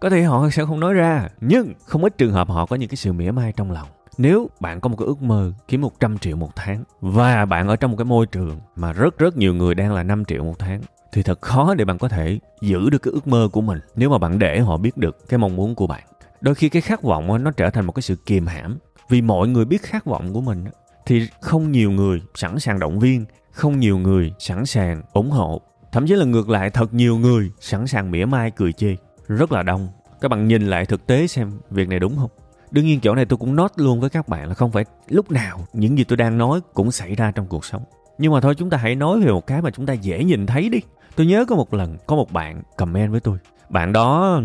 có 0.00 0.10
thể 0.10 0.22
họ 0.22 0.50
sẽ 0.50 0.64
không 0.64 0.80
nói 0.80 0.94
ra, 0.94 1.28
nhưng 1.40 1.72
không 1.84 2.04
ít 2.04 2.18
trường 2.18 2.32
hợp 2.32 2.48
họ 2.48 2.66
có 2.66 2.76
những 2.76 2.88
cái 2.88 2.96
sự 2.96 3.12
mỉa 3.12 3.30
mai 3.30 3.52
trong 3.56 3.70
lòng 3.72 3.88
nếu 4.18 4.50
bạn 4.60 4.80
có 4.80 4.88
một 4.88 4.96
cái 4.96 5.06
ước 5.06 5.22
mơ 5.22 5.52
kiếm 5.68 5.80
100 5.80 6.18
triệu 6.18 6.36
một 6.36 6.56
tháng 6.56 6.84
và 7.00 7.44
bạn 7.44 7.68
ở 7.68 7.76
trong 7.76 7.90
một 7.90 7.96
cái 7.96 8.04
môi 8.04 8.26
trường 8.26 8.60
mà 8.76 8.92
rất 8.92 9.18
rất 9.18 9.36
nhiều 9.36 9.54
người 9.54 9.74
đang 9.74 9.92
là 9.92 10.02
5 10.02 10.24
triệu 10.24 10.44
một 10.44 10.58
tháng 10.58 10.80
thì 11.12 11.22
thật 11.22 11.40
khó 11.40 11.74
để 11.74 11.84
bạn 11.84 11.98
có 11.98 12.08
thể 12.08 12.38
giữ 12.60 12.90
được 12.90 13.02
cái 13.02 13.12
ước 13.12 13.28
mơ 13.28 13.48
của 13.52 13.60
mình 13.60 13.78
nếu 13.96 14.10
mà 14.10 14.18
bạn 14.18 14.38
để 14.38 14.60
họ 14.60 14.76
biết 14.76 14.96
được 14.96 15.28
cái 15.28 15.38
mong 15.38 15.56
muốn 15.56 15.74
của 15.74 15.86
bạn. 15.86 16.02
Đôi 16.40 16.54
khi 16.54 16.68
cái 16.68 16.82
khát 16.82 17.02
vọng 17.02 17.44
nó 17.44 17.50
trở 17.50 17.70
thành 17.70 17.86
một 17.86 17.92
cái 17.92 18.02
sự 18.02 18.16
kiềm 18.16 18.46
hãm 18.46 18.78
vì 19.08 19.22
mọi 19.22 19.48
người 19.48 19.64
biết 19.64 19.82
khát 19.82 20.04
vọng 20.04 20.32
của 20.32 20.40
mình 20.40 20.64
thì 21.06 21.28
không 21.40 21.72
nhiều 21.72 21.90
người 21.90 22.22
sẵn 22.34 22.58
sàng 22.58 22.78
động 22.78 22.98
viên, 22.98 23.24
không 23.52 23.80
nhiều 23.80 23.98
người 23.98 24.32
sẵn 24.38 24.66
sàng 24.66 25.02
ủng 25.12 25.30
hộ. 25.30 25.60
Thậm 25.92 26.06
chí 26.06 26.14
là 26.14 26.24
ngược 26.24 26.48
lại 26.48 26.70
thật 26.70 26.94
nhiều 26.94 27.18
người 27.18 27.50
sẵn 27.60 27.86
sàng 27.86 28.10
mỉa 28.10 28.24
mai 28.24 28.50
cười 28.50 28.72
chê. 28.72 28.96
Rất 29.28 29.52
là 29.52 29.62
đông. 29.62 29.88
Các 30.20 30.28
bạn 30.28 30.48
nhìn 30.48 30.62
lại 30.66 30.86
thực 30.86 31.06
tế 31.06 31.26
xem 31.26 31.52
việc 31.70 31.88
này 31.88 31.98
đúng 31.98 32.16
không? 32.16 32.30
Đương 32.70 32.86
nhiên 32.86 33.00
chỗ 33.00 33.14
này 33.14 33.24
tôi 33.24 33.36
cũng 33.36 33.56
nói 33.56 33.68
luôn 33.76 34.00
với 34.00 34.10
các 34.10 34.28
bạn 34.28 34.48
là 34.48 34.54
không 34.54 34.72
phải 34.72 34.84
lúc 35.08 35.30
nào 35.30 35.66
những 35.72 35.98
gì 35.98 36.04
tôi 36.04 36.16
đang 36.16 36.38
nói 36.38 36.60
cũng 36.74 36.92
xảy 36.92 37.14
ra 37.14 37.30
trong 37.30 37.46
cuộc 37.46 37.64
sống. 37.64 37.82
Nhưng 38.18 38.32
mà 38.32 38.40
thôi, 38.40 38.54
chúng 38.54 38.70
ta 38.70 38.76
hãy 38.76 38.94
nói 38.94 39.20
về 39.20 39.32
một 39.32 39.46
cái 39.46 39.62
mà 39.62 39.70
chúng 39.70 39.86
ta 39.86 39.92
dễ 39.92 40.24
nhìn 40.24 40.46
thấy 40.46 40.68
đi. 40.68 40.80
Tôi 41.16 41.26
nhớ 41.26 41.44
có 41.48 41.56
một 41.56 41.74
lần 41.74 41.96
có 42.06 42.16
một 42.16 42.32
bạn 42.32 42.62
comment 42.76 43.10
với 43.10 43.20
tôi. 43.20 43.38
Bạn 43.68 43.92
đó 43.92 44.40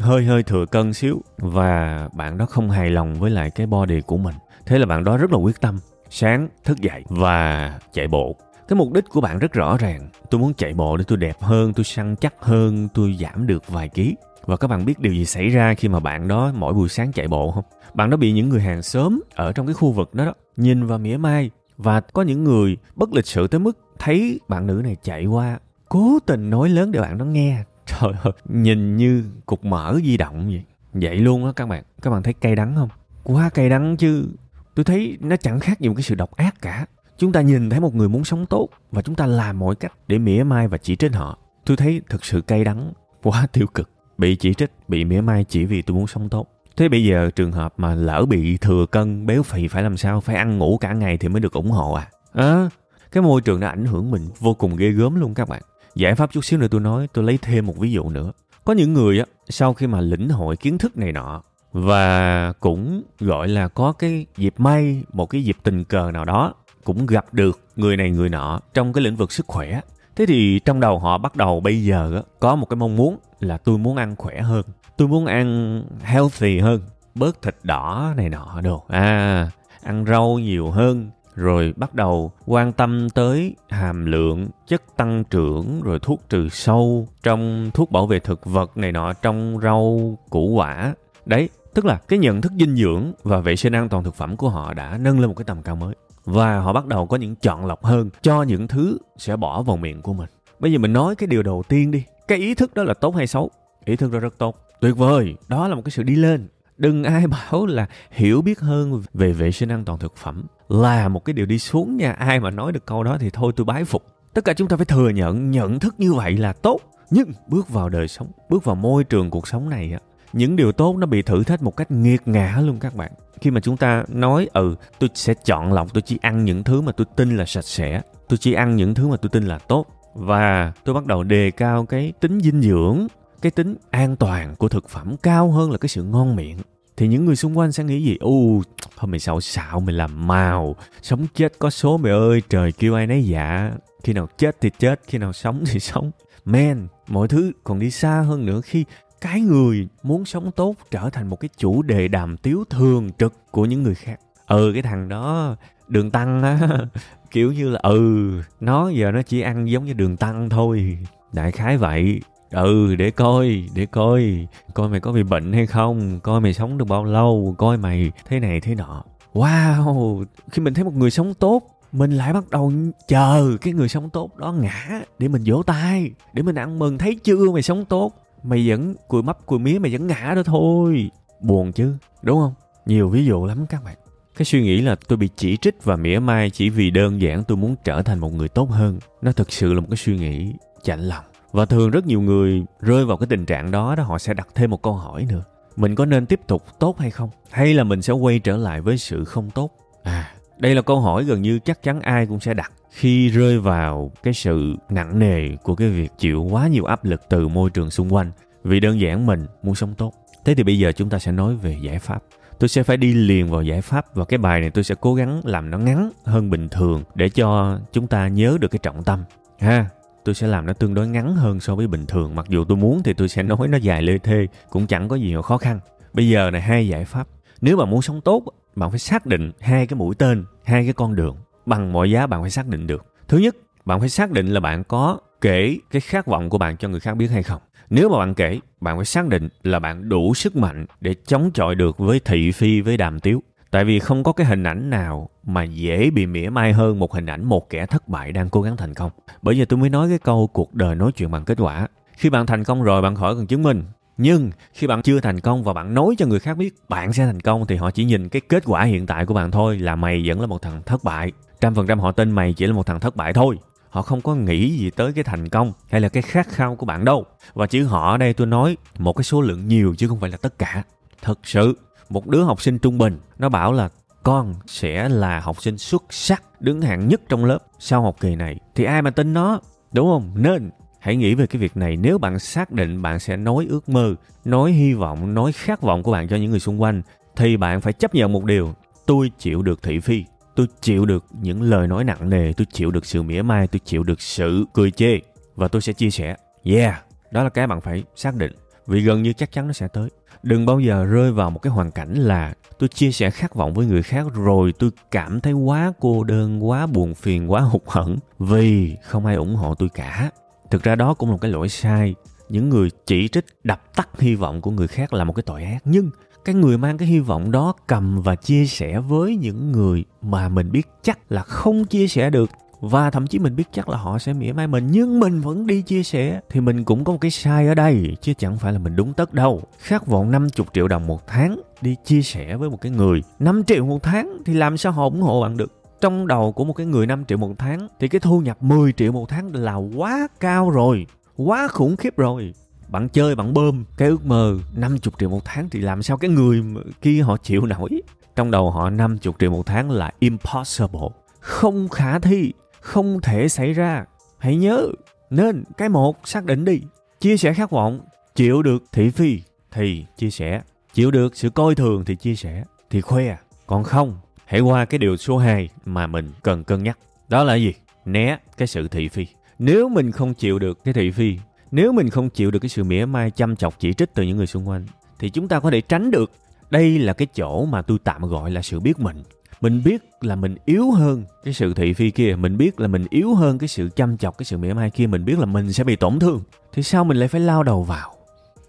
hơi 0.00 0.24
hơi 0.24 0.42
thừa 0.42 0.66
cân 0.66 0.92
xíu 0.92 1.22
và 1.38 2.08
bạn 2.12 2.38
đó 2.38 2.46
không 2.46 2.70
hài 2.70 2.90
lòng 2.90 3.14
với 3.14 3.30
lại 3.30 3.50
cái 3.50 3.66
body 3.66 4.00
của 4.00 4.16
mình. 4.16 4.34
Thế 4.66 4.78
là 4.78 4.86
bạn 4.86 5.04
đó 5.04 5.16
rất 5.16 5.32
là 5.32 5.38
quyết 5.38 5.60
tâm, 5.60 5.78
sáng 6.10 6.48
thức 6.64 6.80
dậy 6.80 7.04
và 7.08 7.72
chạy 7.92 8.08
bộ. 8.08 8.36
Cái 8.68 8.76
mục 8.76 8.92
đích 8.92 9.04
của 9.08 9.20
bạn 9.20 9.38
rất 9.38 9.52
rõ 9.52 9.76
ràng, 9.76 10.08
tôi 10.30 10.40
muốn 10.40 10.54
chạy 10.54 10.74
bộ 10.74 10.96
để 10.96 11.04
tôi 11.06 11.18
đẹp 11.18 11.36
hơn, 11.40 11.72
tôi 11.72 11.84
săn 11.84 12.16
chắc 12.16 12.34
hơn, 12.38 12.88
tôi 12.94 13.16
giảm 13.20 13.46
được 13.46 13.68
vài 13.68 13.88
ký 13.88 14.16
và 14.46 14.56
các 14.56 14.68
bạn 14.68 14.84
biết 14.84 14.98
điều 14.98 15.12
gì 15.12 15.24
xảy 15.24 15.48
ra 15.48 15.74
khi 15.74 15.88
mà 15.88 16.00
bạn 16.00 16.28
đó 16.28 16.52
mỗi 16.54 16.74
buổi 16.74 16.88
sáng 16.88 17.12
chạy 17.12 17.28
bộ 17.28 17.50
không? 17.50 17.64
Bạn 17.94 18.10
đó 18.10 18.16
bị 18.16 18.32
những 18.32 18.48
người 18.48 18.60
hàng 18.60 18.82
xóm 18.82 19.20
ở 19.34 19.52
trong 19.52 19.66
cái 19.66 19.74
khu 19.74 19.92
vực 19.92 20.14
đó, 20.14 20.24
đó 20.24 20.32
nhìn 20.56 20.86
vào 20.86 20.98
mỉa 20.98 21.16
mai 21.16 21.50
và 21.76 22.00
có 22.00 22.22
những 22.22 22.44
người 22.44 22.76
bất 22.94 23.12
lịch 23.12 23.26
sự 23.26 23.46
tới 23.46 23.58
mức 23.58 23.78
thấy 23.98 24.40
bạn 24.48 24.66
nữ 24.66 24.80
này 24.84 24.96
chạy 25.02 25.26
qua 25.26 25.58
cố 25.88 26.18
tình 26.26 26.50
nói 26.50 26.68
lớn 26.68 26.92
để 26.92 27.00
bạn 27.00 27.18
đó 27.18 27.24
nghe. 27.24 27.64
Trời 27.86 28.12
ơi, 28.22 28.32
nhìn 28.44 28.96
như 28.96 29.24
cục 29.46 29.64
mỡ 29.64 30.00
di 30.04 30.16
động 30.16 30.46
vậy. 30.46 30.64
Vậy 30.92 31.16
luôn 31.16 31.44
á 31.44 31.52
các 31.56 31.66
bạn. 31.66 31.84
Các 32.02 32.10
bạn 32.10 32.22
thấy 32.22 32.32
cay 32.32 32.56
đắng 32.56 32.74
không? 32.76 32.88
Quá 33.22 33.50
cay 33.50 33.68
đắng 33.68 33.96
chứ. 33.96 34.28
Tôi 34.74 34.84
thấy 34.84 35.18
nó 35.20 35.36
chẳng 35.36 35.60
khác 35.60 35.80
gì 35.80 35.88
một 35.88 35.94
cái 35.94 36.02
sự 36.02 36.14
độc 36.14 36.36
ác 36.36 36.54
cả. 36.62 36.86
Chúng 37.18 37.32
ta 37.32 37.40
nhìn 37.40 37.70
thấy 37.70 37.80
một 37.80 37.94
người 37.94 38.08
muốn 38.08 38.24
sống 38.24 38.46
tốt 38.46 38.68
và 38.92 39.02
chúng 39.02 39.14
ta 39.14 39.26
làm 39.26 39.58
mọi 39.58 39.74
cách 39.74 39.92
để 40.06 40.18
mỉa 40.18 40.42
mai 40.42 40.68
và 40.68 40.78
chỉ 40.78 40.96
trích 40.96 41.12
họ. 41.12 41.38
Tôi 41.66 41.76
thấy 41.76 42.00
thực 42.08 42.24
sự 42.24 42.40
cay 42.40 42.64
đắng, 42.64 42.92
quá 43.22 43.46
tiêu 43.52 43.66
cực 43.66 43.90
bị 44.18 44.36
chỉ 44.36 44.54
trích, 44.54 44.70
bị 44.88 45.04
mỉa 45.04 45.20
mai 45.20 45.44
chỉ 45.48 45.64
vì 45.64 45.82
tôi 45.82 45.96
muốn 45.96 46.06
sống 46.06 46.28
tốt. 46.28 46.46
Thế 46.76 46.88
bây 46.88 47.04
giờ 47.04 47.30
trường 47.36 47.52
hợp 47.52 47.74
mà 47.76 47.94
lỡ 47.94 48.24
bị 48.28 48.56
thừa 48.56 48.86
cân, 48.90 49.26
béo 49.26 49.42
phì 49.42 49.68
phải 49.68 49.82
làm 49.82 49.96
sao? 49.96 50.20
Phải 50.20 50.36
ăn 50.36 50.58
ngủ 50.58 50.78
cả 50.80 50.92
ngày 50.92 51.18
thì 51.18 51.28
mới 51.28 51.40
được 51.40 51.52
ủng 51.52 51.70
hộ 51.70 51.92
à? 51.92 52.08
À, 52.32 52.68
cái 53.12 53.22
môi 53.22 53.40
trường 53.40 53.60
đã 53.60 53.68
ảnh 53.68 53.84
hưởng 53.84 54.10
mình 54.10 54.28
vô 54.38 54.54
cùng 54.54 54.76
ghê 54.76 54.90
gớm 54.90 55.14
luôn 55.14 55.34
các 55.34 55.48
bạn. 55.48 55.62
Giải 55.94 56.14
pháp 56.14 56.32
chút 56.32 56.44
xíu 56.44 56.58
nữa 56.58 56.68
tôi 56.70 56.80
nói, 56.80 57.08
tôi 57.12 57.24
lấy 57.24 57.38
thêm 57.42 57.66
một 57.66 57.78
ví 57.78 57.92
dụ 57.92 58.08
nữa. 58.08 58.32
Có 58.64 58.72
những 58.72 58.92
người 58.92 59.18
á, 59.18 59.24
sau 59.48 59.74
khi 59.74 59.86
mà 59.86 60.00
lĩnh 60.00 60.28
hội 60.28 60.56
kiến 60.56 60.78
thức 60.78 60.96
này 60.96 61.12
nọ 61.12 61.42
và 61.72 62.52
cũng 62.52 63.02
gọi 63.20 63.48
là 63.48 63.68
có 63.68 63.92
cái 63.92 64.26
dịp 64.36 64.54
may, 64.58 65.02
một 65.12 65.26
cái 65.26 65.44
dịp 65.44 65.56
tình 65.62 65.84
cờ 65.84 66.10
nào 66.10 66.24
đó 66.24 66.54
cũng 66.84 67.06
gặp 67.06 67.34
được 67.34 67.60
người 67.76 67.96
này 67.96 68.10
người 68.10 68.28
nọ 68.28 68.60
trong 68.74 68.92
cái 68.92 69.04
lĩnh 69.04 69.16
vực 69.16 69.32
sức 69.32 69.46
khỏe. 69.46 69.80
Thế 70.16 70.26
thì 70.26 70.60
trong 70.64 70.80
đầu 70.80 70.98
họ 70.98 71.18
bắt 71.18 71.36
đầu 71.36 71.60
bây 71.60 71.84
giờ 71.84 72.22
có 72.40 72.54
một 72.56 72.66
cái 72.70 72.76
mong 72.76 72.96
muốn 72.96 73.16
là 73.40 73.56
tôi 73.56 73.78
muốn 73.78 73.96
ăn 73.96 74.16
khỏe 74.16 74.40
hơn. 74.40 74.62
Tôi 74.96 75.08
muốn 75.08 75.26
ăn 75.26 75.82
healthy 76.02 76.58
hơn, 76.58 76.80
bớt 77.14 77.42
thịt 77.42 77.56
đỏ 77.62 78.12
này 78.16 78.28
nọ 78.28 78.60
đồ. 78.62 78.82
À 78.88 79.50
ăn 79.82 80.04
rau 80.08 80.38
nhiều 80.38 80.70
hơn, 80.70 81.10
rồi 81.34 81.72
bắt 81.76 81.94
đầu 81.94 82.32
quan 82.46 82.72
tâm 82.72 83.10
tới 83.10 83.54
hàm 83.68 84.06
lượng, 84.06 84.48
chất 84.66 84.82
tăng 84.96 85.24
trưởng, 85.24 85.80
rồi 85.82 85.98
thuốc 85.98 86.20
trừ 86.28 86.48
sâu 86.48 87.08
trong 87.22 87.70
thuốc 87.74 87.90
bảo 87.90 88.06
vệ 88.06 88.18
thực 88.18 88.44
vật 88.44 88.76
này 88.76 88.92
nọ, 88.92 89.12
trong 89.12 89.58
rau 89.62 90.18
củ 90.30 90.48
quả. 90.48 90.94
Đấy, 91.26 91.48
tức 91.74 91.84
là 91.84 91.96
cái 92.08 92.18
nhận 92.18 92.40
thức 92.40 92.52
dinh 92.58 92.76
dưỡng 92.76 93.12
và 93.22 93.40
vệ 93.40 93.56
sinh 93.56 93.72
an 93.72 93.88
toàn 93.88 94.04
thực 94.04 94.14
phẩm 94.14 94.36
của 94.36 94.48
họ 94.48 94.74
đã 94.74 94.98
nâng 95.00 95.20
lên 95.20 95.28
một 95.28 95.34
cái 95.36 95.44
tầm 95.44 95.62
cao 95.62 95.76
mới 95.76 95.94
và 96.24 96.58
họ 96.58 96.72
bắt 96.72 96.86
đầu 96.86 97.06
có 97.06 97.16
những 97.16 97.34
chọn 97.36 97.66
lọc 97.66 97.84
hơn 97.84 98.10
cho 98.22 98.42
những 98.42 98.68
thứ 98.68 98.98
sẽ 99.16 99.36
bỏ 99.36 99.62
vào 99.62 99.76
miệng 99.76 100.02
của 100.02 100.12
mình. 100.12 100.28
Bây 100.58 100.72
giờ 100.72 100.78
mình 100.78 100.92
nói 100.92 101.14
cái 101.16 101.26
điều 101.26 101.42
đầu 101.42 101.62
tiên 101.68 101.90
đi. 101.90 102.04
Cái 102.28 102.38
ý 102.38 102.54
thức 102.54 102.74
đó 102.74 102.82
là 102.82 102.94
tốt 102.94 103.16
hay 103.16 103.26
xấu? 103.26 103.50
Ý 103.84 103.96
thức 103.96 104.12
đó 104.12 104.18
rất 104.18 104.38
tốt. 104.38 104.56
Tuyệt 104.80 104.96
vời. 104.96 105.34
Đó 105.48 105.68
là 105.68 105.74
một 105.74 105.82
cái 105.84 105.90
sự 105.90 106.02
đi 106.02 106.16
lên. 106.16 106.48
Đừng 106.78 107.04
ai 107.04 107.26
bảo 107.52 107.66
là 107.66 107.86
hiểu 108.10 108.42
biết 108.42 108.60
hơn 108.60 109.02
về 109.14 109.32
vệ 109.32 109.52
sinh 109.52 109.68
an 109.68 109.84
toàn 109.84 109.98
thực 109.98 110.16
phẩm 110.16 110.46
là 110.68 111.08
một 111.08 111.24
cái 111.24 111.34
điều 111.34 111.46
đi 111.46 111.58
xuống 111.58 111.96
nha. 111.96 112.12
Ai 112.12 112.40
mà 112.40 112.50
nói 112.50 112.72
được 112.72 112.86
câu 112.86 113.02
đó 113.02 113.16
thì 113.20 113.30
thôi 113.30 113.52
tôi 113.56 113.64
bái 113.64 113.84
phục. 113.84 114.06
Tất 114.34 114.44
cả 114.44 114.54
chúng 114.54 114.68
ta 114.68 114.76
phải 114.76 114.86
thừa 114.86 115.08
nhận 115.08 115.50
nhận 115.50 115.78
thức 115.78 115.94
như 115.98 116.12
vậy 116.12 116.36
là 116.36 116.52
tốt. 116.52 116.80
Nhưng 117.10 117.32
bước 117.48 117.68
vào 117.68 117.88
đời 117.88 118.08
sống, 118.08 118.30
bước 118.48 118.64
vào 118.64 118.74
môi 118.74 119.04
trường 119.04 119.30
cuộc 119.30 119.48
sống 119.48 119.68
này 119.68 119.98
những 120.34 120.56
điều 120.56 120.72
tốt 120.72 120.96
nó 120.98 121.06
bị 121.06 121.22
thử 121.22 121.44
thách 121.44 121.62
một 121.62 121.76
cách 121.76 121.90
nghiệt 121.90 122.28
ngã 122.28 122.60
luôn 122.62 122.78
các 122.80 122.94
bạn. 122.94 123.12
Khi 123.40 123.50
mà 123.50 123.60
chúng 123.60 123.76
ta 123.76 124.04
nói 124.08 124.48
ừ 124.52 124.74
tôi 124.98 125.10
sẽ 125.14 125.34
chọn 125.44 125.72
lọc, 125.72 125.94
tôi 125.94 126.02
chỉ 126.02 126.18
ăn 126.22 126.44
những 126.44 126.64
thứ 126.64 126.80
mà 126.80 126.92
tôi 126.92 127.06
tin 127.16 127.36
là 127.36 127.44
sạch 127.46 127.64
sẽ, 127.64 128.02
tôi 128.28 128.38
chỉ 128.38 128.52
ăn 128.52 128.76
những 128.76 128.94
thứ 128.94 129.08
mà 129.08 129.16
tôi 129.16 129.30
tin 129.30 129.44
là 129.44 129.58
tốt, 129.58 129.86
và 130.14 130.72
tôi 130.84 130.94
bắt 130.94 131.06
đầu 131.06 131.22
đề 131.22 131.50
cao 131.50 131.86
cái 131.86 132.12
tính 132.20 132.40
dinh 132.40 132.62
dưỡng, 132.62 133.06
cái 133.42 133.50
tính 133.50 133.76
an 133.90 134.16
toàn 134.16 134.56
của 134.56 134.68
thực 134.68 134.88
phẩm 134.88 135.16
cao 135.22 135.50
hơn 135.50 135.70
là 135.70 135.78
cái 135.78 135.88
sự 135.88 136.02
ngon 136.02 136.36
miệng. 136.36 136.58
Thì 136.96 137.08
những 137.08 137.24
người 137.24 137.36
xung 137.36 137.58
quanh 137.58 137.72
sẽ 137.72 137.84
nghĩ 137.84 138.04
gì? 138.04 138.16
U 138.20 138.62
thôi 138.96 139.08
mày 139.08 139.20
xạo 139.20 139.40
xạo, 139.40 139.80
mày 139.80 139.94
làm 139.94 140.26
màu, 140.26 140.76
sống 141.02 141.26
chết 141.34 141.52
có 141.58 141.70
số 141.70 141.96
mày 141.96 142.12
ơi, 142.12 142.42
trời 142.48 142.72
kêu 142.72 142.94
ai 142.94 143.06
nấy 143.06 143.24
dạ. 143.24 143.72
Khi 144.02 144.12
nào 144.12 144.28
chết 144.38 144.56
thì 144.60 144.70
chết, 144.78 145.00
khi 145.06 145.18
nào 145.18 145.32
sống 145.32 145.64
thì 145.66 145.80
sống. 145.80 146.10
Men 146.44 146.86
mọi 147.08 147.28
thứ 147.28 147.52
còn 147.64 147.78
đi 147.78 147.90
xa 147.90 148.20
hơn 148.20 148.46
nữa 148.46 148.60
khi 148.64 148.84
cái 149.24 149.40
người 149.40 149.88
muốn 150.02 150.24
sống 150.24 150.50
tốt 150.50 150.76
trở 150.90 151.10
thành 151.10 151.26
một 151.26 151.40
cái 151.40 151.48
chủ 151.56 151.82
đề 151.82 152.08
đàm 152.08 152.36
tiếu 152.36 152.64
thường 152.70 153.10
trực 153.18 153.34
của 153.50 153.64
những 153.64 153.82
người 153.82 153.94
khác. 153.94 154.20
Ừ 154.46 154.70
cái 154.74 154.82
thằng 154.82 155.08
đó, 155.08 155.56
đường 155.88 156.10
tăng 156.10 156.42
á, 156.42 156.58
kiểu 157.30 157.52
như 157.52 157.70
là 157.70 157.80
ừ 157.82 158.30
nó 158.60 158.88
giờ 158.88 159.10
nó 159.10 159.22
chỉ 159.22 159.40
ăn 159.40 159.70
giống 159.70 159.84
như 159.84 159.92
đường 159.92 160.16
tăng 160.16 160.48
thôi. 160.48 160.98
Đại 161.32 161.52
khái 161.52 161.76
vậy. 161.76 162.20
Ừ 162.50 162.94
để 162.94 163.10
coi 163.10 163.64
để 163.74 163.86
coi 163.86 164.46
coi 164.74 164.88
mày 164.88 165.00
có 165.00 165.12
bị 165.12 165.22
bệnh 165.22 165.52
hay 165.52 165.66
không, 165.66 166.20
coi 166.20 166.40
mày 166.40 166.54
sống 166.54 166.78
được 166.78 166.88
bao 166.88 167.04
lâu, 167.04 167.54
coi 167.58 167.76
mày 167.76 168.12
thế 168.24 168.40
này 168.40 168.60
thế 168.60 168.74
nọ. 168.74 169.04
Wow, 169.32 170.24
khi 170.50 170.62
mình 170.62 170.74
thấy 170.74 170.84
một 170.84 170.94
người 170.94 171.10
sống 171.10 171.34
tốt, 171.34 171.62
mình 171.92 172.10
lại 172.10 172.32
bắt 172.32 172.50
đầu 172.50 172.72
chờ 173.08 173.56
cái 173.60 173.72
người 173.72 173.88
sống 173.88 174.10
tốt 174.10 174.36
đó 174.36 174.52
ngã 174.52 175.00
để 175.18 175.28
mình 175.28 175.42
vỗ 175.46 175.62
tay, 175.62 176.10
để 176.32 176.42
mình 176.42 176.54
ăn 176.54 176.78
mừng 176.78 176.98
thấy 176.98 177.18
chưa 177.24 177.50
mày 177.52 177.62
sống 177.62 177.84
tốt 177.84 178.23
mày 178.44 178.68
vẫn 178.68 178.94
cùi 179.08 179.22
mấp, 179.22 179.46
cùi 179.46 179.58
mía, 179.58 179.78
mày 179.78 179.90
vẫn 179.90 180.06
ngã 180.06 180.32
đó 180.36 180.42
thôi. 180.42 181.10
Buồn 181.40 181.72
chứ, 181.72 181.96
đúng 182.22 182.38
không? 182.38 182.54
Nhiều 182.86 183.08
ví 183.08 183.24
dụ 183.24 183.46
lắm 183.46 183.66
các 183.66 183.84
bạn. 183.84 183.96
Cái 184.36 184.44
suy 184.44 184.62
nghĩ 184.62 184.80
là 184.80 184.96
tôi 185.08 185.16
bị 185.16 185.28
chỉ 185.36 185.56
trích 185.56 185.84
và 185.84 185.96
mỉa 185.96 186.18
mai 186.18 186.50
chỉ 186.50 186.70
vì 186.70 186.90
đơn 186.90 187.20
giản 187.20 187.44
tôi 187.44 187.56
muốn 187.56 187.76
trở 187.84 188.02
thành 188.02 188.18
một 188.18 188.32
người 188.32 188.48
tốt 188.48 188.70
hơn, 188.70 188.98
nó 189.22 189.32
thực 189.32 189.52
sự 189.52 189.72
là 189.72 189.80
một 189.80 189.86
cái 189.90 189.96
suy 189.96 190.16
nghĩ 190.16 190.54
chạnh 190.82 191.00
lòng. 191.00 191.24
Và 191.52 191.64
thường 191.64 191.90
rất 191.90 192.06
nhiều 192.06 192.20
người 192.20 192.64
rơi 192.80 193.04
vào 193.04 193.16
cái 193.16 193.26
tình 193.26 193.46
trạng 193.46 193.70
đó 193.70 193.94
đó, 193.96 194.02
họ 194.02 194.18
sẽ 194.18 194.34
đặt 194.34 194.48
thêm 194.54 194.70
một 194.70 194.82
câu 194.82 194.92
hỏi 194.92 195.26
nữa. 195.28 195.44
Mình 195.76 195.94
có 195.94 196.06
nên 196.06 196.26
tiếp 196.26 196.40
tục 196.46 196.64
tốt 196.78 196.98
hay 196.98 197.10
không? 197.10 197.30
Hay 197.50 197.74
là 197.74 197.84
mình 197.84 198.02
sẽ 198.02 198.12
quay 198.12 198.38
trở 198.38 198.56
lại 198.56 198.80
với 198.80 198.98
sự 198.98 199.24
không 199.24 199.50
tốt? 199.50 199.70
À 200.02 200.34
đây 200.64 200.74
là 200.74 200.82
câu 200.82 201.00
hỏi 201.00 201.24
gần 201.24 201.42
như 201.42 201.58
chắc 201.58 201.82
chắn 201.82 202.00
ai 202.00 202.26
cũng 202.26 202.40
sẽ 202.40 202.54
đặt 202.54 202.72
khi 202.90 203.28
rơi 203.28 203.58
vào 203.58 204.12
cái 204.22 204.34
sự 204.34 204.76
nặng 204.88 205.18
nề 205.18 205.56
của 205.62 205.74
cái 205.74 205.88
việc 205.88 206.12
chịu 206.18 206.48
quá 206.50 206.68
nhiều 206.68 206.84
áp 206.84 207.04
lực 207.04 207.22
từ 207.28 207.48
môi 207.48 207.70
trường 207.70 207.90
xung 207.90 208.14
quanh. 208.14 208.30
Vì 208.62 208.80
đơn 208.80 209.00
giản 209.00 209.26
mình 209.26 209.46
muốn 209.62 209.74
sống 209.74 209.94
tốt. 209.94 210.12
Thế 210.44 210.54
thì 210.54 210.62
bây 210.62 210.78
giờ 210.78 210.92
chúng 210.92 211.08
ta 211.10 211.18
sẽ 211.18 211.32
nói 211.32 211.56
về 211.56 211.76
giải 211.80 211.98
pháp. 211.98 212.22
Tôi 212.58 212.68
sẽ 212.68 212.82
phải 212.82 212.96
đi 212.96 213.14
liền 213.14 213.50
vào 213.50 213.62
giải 213.62 213.82
pháp 213.82 214.14
và 214.14 214.24
cái 214.24 214.38
bài 214.38 214.60
này 214.60 214.70
tôi 214.70 214.84
sẽ 214.84 214.94
cố 215.00 215.14
gắng 215.14 215.40
làm 215.44 215.70
nó 215.70 215.78
ngắn 215.78 216.10
hơn 216.24 216.50
bình 216.50 216.68
thường 216.68 217.02
để 217.14 217.28
cho 217.28 217.78
chúng 217.92 218.06
ta 218.06 218.28
nhớ 218.28 218.58
được 218.60 218.68
cái 218.68 218.78
trọng 218.82 219.04
tâm. 219.04 219.24
Ha, 219.58 219.86
tôi 220.24 220.34
sẽ 220.34 220.46
làm 220.46 220.66
nó 220.66 220.72
tương 220.72 220.94
đối 220.94 221.08
ngắn 221.08 221.36
hơn 221.36 221.60
so 221.60 221.74
với 221.74 221.86
bình 221.86 222.06
thường. 222.06 222.34
Mặc 222.34 222.46
dù 222.48 222.64
tôi 222.64 222.76
muốn 222.76 223.02
thì 223.02 223.12
tôi 223.12 223.28
sẽ 223.28 223.42
nói 223.42 223.68
nó 223.68 223.78
dài 223.78 224.02
lê 224.02 224.18
thê, 224.18 224.46
cũng 224.70 224.86
chẳng 224.86 225.08
có 225.08 225.16
gì 225.16 225.34
khó 225.44 225.58
khăn. 225.58 225.80
Bây 226.12 226.28
giờ 226.28 226.50
này 226.50 226.60
hai 226.60 226.88
giải 226.88 227.04
pháp. 227.04 227.28
Nếu 227.60 227.76
mà 227.76 227.84
muốn 227.84 228.02
sống 228.02 228.20
tốt 228.20 228.44
bạn 228.76 228.90
phải 228.90 228.98
xác 228.98 229.26
định 229.26 229.52
hai 229.60 229.86
cái 229.86 229.96
mũi 229.96 230.14
tên, 230.14 230.44
hai 230.64 230.84
cái 230.84 230.92
con 230.92 231.14
đường. 231.14 231.36
Bằng 231.66 231.92
mọi 231.92 232.10
giá 232.10 232.26
bạn 232.26 232.40
phải 232.42 232.50
xác 232.50 232.66
định 232.66 232.86
được. 232.86 233.04
Thứ 233.28 233.38
nhất, 233.38 233.56
bạn 233.84 234.00
phải 234.00 234.08
xác 234.08 234.30
định 234.30 234.46
là 234.46 234.60
bạn 234.60 234.84
có 234.84 235.18
kể 235.40 235.78
cái 235.90 236.00
khát 236.00 236.26
vọng 236.26 236.50
của 236.50 236.58
bạn 236.58 236.76
cho 236.76 236.88
người 236.88 237.00
khác 237.00 237.14
biết 237.14 237.30
hay 237.30 237.42
không. 237.42 237.62
Nếu 237.90 238.08
mà 238.08 238.18
bạn 238.18 238.34
kể, 238.34 238.60
bạn 238.80 238.96
phải 238.96 239.04
xác 239.04 239.28
định 239.28 239.48
là 239.62 239.78
bạn 239.78 240.08
đủ 240.08 240.34
sức 240.34 240.56
mạnh 240.56 240.86
để 241.00 241.14
chống 241.26 241.50
chọi 241.54 241.74
được 241.74 241.98
với 241.98 242.20
thị 242.20 242.52
phi, 242.52 242.80
với 242.80 242.96
đàm 242.96 243.20
tiếu. 243.20 243.42
Tại 243.70 243.84
vì 243.84 243.98
không 243.98 244.22
có 244.22 244.32
cái 244.32 244.46
hình 244.46 244.62
ảnh 244.62 244.90
nào 244.90 245.28
mà 245.42 245.62
dễ 245.62 246.10
bị 246.10 246.26
mỉa 246.26 246.48
mai 246.48 246.72
hơn 246.72 246.98
một 246.98 247.12
hình 247.12 247.26
ảnh 247.26 247.44
một 247.44 247.70
kẻ 247.70 247.86
thất 247.86 248.08
bại 248.08 248.32
đang 248.32 248.48
cố 248.48 248.62
gắng 248.62 248.76
thành 248.76 248.94
công. 248.94 249.10
Bởi 249.42 249.58
giờ 249.58 249.64
tôi 249.68 249.78
mới 249.78 249.90
nói 249.90 250.08
cái 250.08 250.18
câu 250.18 250.46
cuộc 250.52 250.74
đời 250.74 250.94
nói 250.94 251.12
chuyện 251.12 251.30
bằng 251.30 251.44
kết 251.44 251.58
quả. 251.60 251.88
Khi 252.16 252.30
bạn 252.30 252.46
thành 252.46 252.64
công 252.64 252.82
rồi, 252.82 253.02
bạn 253.02 253.16
khỏi 253.16 253.34
cần 253.36 253.46
chứng 253.46 253.62
minh 253.62 253.84
nhưng 254.16 254.50
khi 254.72 254.86
bạn 254.86 255.02
chưa 255.02 255.20
thành 255.20 255.40
công 255.40 255.64
và 255.64 255.72
bạn 255.72 255.94
nói 255.94 256.14
cho 256.18 256.26
người 256.26 256.40
khác 256.40 256.56
biết 256.56 256.74
bạn 256.88 257.12
sẽ 257.12 257.26
thành 257.26 257.40
công 257.40 257.66
thì 257.66 257.76
họ 257.76 257.90
chỉ 257.90 258.04
nhìn 258.04 258.28
cái 258.28 258.40
kết 258.48 258.62
quả 258.66 258.82
hiện 258.82 259.06
tại 259.06 259.26
của 259.26 259.34
bạn 259.34 259.50
thôi 259.50 259.78
là 259.78 259.96
mày 259.96 260.22
vẫn 260.26 260.40
là 260.40 260.46
một 260.46 260.62
thằng 260.62 260.82
thất 260.86 261.04
bại. 261.04 261.32
Trăm 261.60 261.74
phần 261.74 261.86
trăm 261.86 262.00
họ 262.00 262.12
tin 262.12 262.30
mày 262.30 262.54
chỉ 262.54 262.66
là 262.66 262.72
một 262.72 262.86
thằng 262.86 263.00
thất 263.00 263.16
bại 263.16 263.32
thôi. 263.32 263.58
Họ 263.88 264.02
không 264.02 264.20
có 264.20 264.34
nghĩ 264.34 264.78
gì 264.78 264.90
tới 264.90 265.12
cái 265.12 265.24
thành 265.24 265.48
công 265.48 265.72
hay 265.90 266.00
là 266.00 266.08
cái 266.08 266.22
khát 266.22 266.48
khao 266.48 266.76
của 266.76 266.86
bạn 266.86 267.04
đâu. 267.04 267.24
Và 267.54 267.66
chữ 267.66 267.84
họ 267.84 268.10
ở 268.10 268.16
đây 268.16 268.34
tôi 268.34 268.46
nói 268.46 268.76
một 268.98 269.12
cái 269.12 269.24
số 269.24 269.40
lượng 269.40 269.68
nhiều 269.68 269.94
chứ 269.98 270.08
không 270.08 270.20
phải 270.20 270.30
là 270.30 270.36
tất 270.36 270.58
cả. 270.58 270.82
Thật 271.22 271.38
sự, 271.42 271.78
một 272.10 272.26
đứa 272.26 272.42
học 272.42 272.62
sinh 272.62 272.78
trung 272.78 272.98
bình, 272.98 273.18
nó 273.38 273.48
bảo 273.48 273.72
là 273.72 273.88
con 274.22 274.54
sẽ 274.66 275.08
là 275.08 275.40
học 275.40 275.62
sinh 275.62 275.78
xuất 275.78 276.04
sắc, 276.10 276.42
đứng 276.60 276.80
hạng 276.80 277.08
nhất 277.08 277.20
trong 277.28 277.44
lớp 277.44 277.58
sau 277.78 278.02
học 278.02 278.16
kỳ 278.20 278.36
này. 278.36 278.56
Thì 278.74 278.84
ai 278.84 279.02
mà 279.02 279.10
tin 279.10 279.32
nó? 279.32 279.60
Đúng 279.92 280.08
không? 280.08 280.30
Nên 280.34 280.70
hãy 281.04 281.16
nghĩ 281.16 281.34
về 281.34 281.46
cái 281.46 281.60
việc 281.60 281.76
này. 281.76 281.96
Nếu 281.96 282.18
bạn 282.18 282.38
xác 282.38 282.72
định 282.72 283.02
bạn 283.02 283.18
sẽ 283.18 283.36
nói 283.36 283.66
ước 283.70 283.88
mơ, 283.88 284.14
nói 284.44 284.72
hy 284.72 284.94
vọng, 284.94 285.34
nói 285.34 285.52
khát 285.52 285.82
vọng 285.82 286.02
của 286.02 286.12
bạn 286.12 286.28
cho 286.28 286.36
những 286.36 286.50
người 286.50 286.60
xung 286.60 286.82
quanh, 286.82 287.02
thì 287.36 287.56
bạn 287.56 287.80
phải 287.80 287.92
chấp 287.92 288.14
nhận 288.14 288.32
một 288.32 288.44
điều. 288.44 288.74
Tôi 289.06 289.30
chịu 289.38 289.62
được 289.62 289.82
thị 289.82 290.00
phi. 290.00 290.24
Tôi 290.56 290.66
chịu 290.80 291.04
được 291.04 291.24
những 291.40 291.62
lời 291.62 291.86
nói 291.86 292.04
nặng 292.04 292.30
nề. 292.30 292.52
Tôi 292.52 292.66
chịu 292.72 292.90
được 292.90 293.06
sự 293.06 293.22
mỉa 293.22 293.42
mai. 293.42 293.66
Tôi 293.66 293.80
chịu 293.84 294.02
được 294.02 294.20
sự 294.20 294.64
cười 294.74 294.90
chê. 294.90 295.18
Và 295.54 295.68
tôi 295.68 295.82
sẽ 295.82 295.92
chia 295.92 296.10
sẻ. 296.10 296.36
Yeah, 296.64 297.04
đó 297.30 297.42
là 297.42 297.48
cái 297.48 297.66
bạn 297.66 297.80
phải 297.80 298.04
xác 298.16 298.34
định. 298.36 298.52
Vì 298.86 299.00
gần 299.00 299.22
như 299.22 299.32
chắc 299.32 299.52
chắn 299.52 299.66
nó 299.66 299.72
sẽ 299.72 299.88
tới. 299.88 300.08
Đừng 300.42 300.66
bao 300.66 300.80
giờ 300.80 301.04
rơi 301.04 301.32
vào 301.32 301.50
một 301.50 301.58
cái 301.58 301.70
hoàn 301.72 301.90
cảnh 301.90 302.14
là 302.14 302.54
tôi 302.78 302.88
chia 302.88 303.12
sẻ 303.12 303.30
khát 303.30 303.54
vọng 303.54 303.74
với 303.74 303.86
người 303.86 304.02
khác 304.02 304.26
rồi 304.34 304.72
tôi 304.78 304.90
cảm 305.10 305.40
thấy 305.40 305.52
quá 305.52 305.92
cô 306.00 306.24
đơn, 306.24 306.68
quá 306.68 306.86
buồn 306.86 307.14
phiền, 307.14 307.52
quá 307.52 307.60
hụt 307.60 307.82
hẫng. 307.86 308.16
Vì 308.38 308.96
không 309.02 309.26
ai 309.26 309.34
ủng 309.34 309.54
hộ 309.54 309.74
tôi 309.74 309.88
cả 309.88 310.30
thực 310.74 310.82
ra 310.82 310.94
đó 310.94 311.14
cũng 311.14 311.28
là 311.28 311.32
một 311.32 311.40
cái 311.40 311.50
lỗi 311.50 311.68
sai. 311.68 312.14
Những 312.48 312.68
người 312.68 312.90
chỉ 313.06 313.28
trích, 313.28 313.44
đập 313.64 313.82
tắt 313.96 314.08
hy 314.18 314.34
vọng 314.34 314.60
của 314.60 314.70
người 314.70 314.88
khác 314.88 315.12
là 315.12 315.24
một 315.24 315.32
cái 315.32 315.42
tội 315.42 315.64
ác. 315.64 315.78
Nhưng 315.84 316.10
cái 316.44 316.54
người 316.54 316.78
mang 316.78 316.98
cái 316.98 317.08
hy 317.08 317.20
vọng 317.20 317.50
đó 317.50 317.74
cầm 317.86 318.20
và 318.22 318.36
chia 318.36 318.66
sẻ 318.66 319.00
với 319.00 319.36
những 319.36 319.72
người 319.72 320.04
mà 320.22 320.48
mình 320.48 320.72
biết 320.72 320.86
chắc 321.02 321.32
là 321.32 321.42
không 321.42 321.84
chia 321.84 322.08
sẻ 322.08 322.30
được. 322.30 322.50
Và 322.80 323.10
thậm 323.10 323.26
chí 323.26 323.38
mình 323.38 323.56
biết 323.56 323.64
chắc 323.72 323.88
là 323.88 323.96
họ 323.96 324.18
sẽ 324.18 324.32
mỉa 324.32 324.52
mai 324.52 324.66
mình, 324.66 324.86
nhưng 324.90 325.20
mình 325.20 325.40
vẫn 325.40 325.66
đi 325.66 325.82
chia 325.82 326.02
sẻ. 326.02 326.40
Thì 326.50 326.60
mình 326.60 326.84
cũng 326.84 327.04
có 327.04 327.12
một 327.12 327.18
cái 327.20 327.30
sai 327.30 327.68
ở 327.68 327.74
đây, 327.74 328.16
chứ 328.20 328.32
chẳng 328.38 328.58
phải 328.58 328.72
là 328.72 328.78
mình 328.78 328.96
đúng 328.96 329.12
tất 329.12 329.34
đâu. 329.34 329.62
Khát 329.78 330.06
vọng 330.06 330.30
50 330.30 330.66
triệu 330.72 330.88
đồng 330.88 331.06
một 331.06 331.26
tháng 331.26 331.60
đi 331.80 331.96
chia 332.04 332.22
sẻ 332.22 332.56
với 332.56 332.70
một 332.70 332.80
cái 332.80 332.92
người. 332.92 333.22
5 333.38 333.64
triệu 333.64 333.86
một 333.86 334.02
tháng 334.02 334.38
thì 334.44 334.54
làm 334.54 334.76
sao 334.76 334.92
họ 334.92 335.04
ủng 335.04 335.22
hộ 335.22 335.42
bạn 335.42 335.56
được? 335.56 335.83
Trong 336.00 336.26
đầu 336.26 336.52
của 336.52 336.64
một 336.64 336.72
cái 336.72 336.86
người 336.86 337.06
5 337.06 337.24
triệu 337.24 337.38
một 337.38 337.54
tháng, 337.58 337.88
thì 338.00 338.08
cái 338.08 338.20
thu 338.20 338.40
nhập 338.40 338.62
10 338.62 338.92
triệu 338.92 339.12
một 339.12 339.28
tháng 339.28 339.54
là 339.54 339.74
quá 339.74 340.28
cao 340.40 340.70
rồi, 340.70 341.06
quá 341.36 341.68
khủng 341.68 341.96
khiếp 341.96 342.16
rồi. 342.16 342.54
Bạn 342.88 343.08
chơi, 343.08 343.34
bạn 343.34 343.54
bơm, 343.54 343.84
cái 343.96 344.08
ước 344.08 344.26
mơ 344.26 344.58
50 344.74 344.98
triệu 345.18 345.28
một 345.28 345.44
tháng 345.44 345.70
thì 345.70 345.80
làm 345.80 346.02
sao 346.02 346.16
cái 346.16 346.30
người 346.30 346.62
kia 347.02 347.22
họ 347.22 347.36
chịu 347.36 347.66
nổi? 347.66 348.02
Trong 348.36 348.50
đầu 348.50 348.70
họ 348.70 348.90
50 348.90 349.34
triệu 349.38 349.50
một 349.50 349.66
tháng 349.66 349.90
là 349.90 350.10
impossible, 350.18 351.08
không 351.40 351.88
khả 351.88 352.18
thi, 352.18 352.52
không 352.80 353.20
thể 353.20 353.48
xảy 353.48 353.72
ra. 353.72 354.04
Hãy 354.38 354.56
nhớ, 354.56 354.88
nên 355.30 355.64
cái 355.76 355.88
một, 355.88 356.28
xác 356.28 356.44
định 356.44 356.64
đi. 356.64 356.82
Chia 357.20 357.36
sẻ 357.36 357.54
khát 357.54 357.70
vọng, 357.70 358.00
chịu 358.34 358.62
được 358.62 358.82
thị 358.92 359.10
phi 359.10 359.40
thì 359.70 360.06
chia 360.16 360.30
sẻ. 360.30 360.62
Chịu 360.94 361.10
được 361.10 361.36
sự 361.36 361.50
coi 361.50 361.74
thường 361.74 362.04
thì 362.04 362.16
chia 362.16 362.34
sẻ, 362.34 362.64
thì 362.90 363.00
khoe. 363.00 363.36
Còn 363.66 363.84
không 363.84 364.16
hãy 364.46 364.60
qua 364.60 364.84
cái 364.84 364.98
điều 364.98 365.16
số 365.16 365.38
2 365.38 365.68
mà 365.84 366.06
mình 366.06 366.30
cần 366.42 366.64
cân 366.64 366.82
nhắc. 366.82 366.98
Đó 367.28 367.44
là 367.44 367.54
gì? 367.54 367.72
Né 368.04 368.38
cái 368.56 368.68
sự 368.68 368.88
thị 368.88 369.08
phi. 369.08 369.26
Nếu 369.58 369.88
mình 369.88 370.12
không 370.12 370.34
chịu 370.34 370.58
được 370.58 370.84
cái 370.84 370.94
thị 370.94 371.10
phi, 371.10 371.38
nếu 371.70 371.92
mình 371.92 372.10
không 372.10 372.30
chịu 372.30 372.50
được 372.50 372.58
cái 372.58 372.68
sự 372.68 372.84
mỉa 372.84 373.04
mai 373.04 373.30
chăm 373.30 373.56
chọc 373.56 373.74
chỉ 373.78 373.92
trích 373.92 374.14
từ 374.14 374.22
những 374.22 374.36
người 374.36 374.46
xung 374.46 374.68
quanh, 374.68 374.86
thì 375.18 375.30
chúng 375.30 375.48
ta 375.48 375.60
có 375.60 375.70
thể 375.70 375.80
tránh 375.80 376.10
được. 376.10 376.30
Đây 376.70 376.98
là 376.98 377.12
cái 377.12 377.28
chỗ 377.34 377.64
mà 377.64 377.82
tôi 377.82 377.98
tạm 378.04 378.22
gọi 378.22 378.50
là 378.50 378.62
sự 378.62 378.80
biết 378.80 378.98
mình. 378.98 379.22
Mình 379.60 379.82
biết 379.84 380.02
là 380.20 380.36
mình 380.36 380.56
yếu 380.64 380.90
hơn 380.90 381.24
cái 381.44 381.54
sự 381.54 381.74
thị 381.74 381.92
phi 381.92 382.10
kia, 382.10 382.36
mình 382.38 382.56
biết 382.56 382.80
là 382.80 382.88
mình 382.88 383.06
yếu 383.10 383.34
hơn 383.34 383.58
cái 383.58 383.68
sự 383.68 383.88
chăm 383.96 384.16
chọc, 384.16 384.38
cái 384.38 384.44
sự 384.44 384.58
mỉa 384.58 384.72
mai 384.72 384.90
kia, 384.90 385.06
mình 385.06 385.24
biết 385.24 385.38
là 385.38 385.46
mình 385.46 385.72
sẽ 385.72 385.84
bị 385.84 385.96
tổn 385.96 386.18
thương. 386.18 386.42
Thì 386.72 386.82
sao 386.82 387.04
mình 387.04 387.16
lại 387.16 387.28
phải 387.28 387.40
lao 387.40 387.62
đầu 387.62 387.82
vào? 387.82 388.14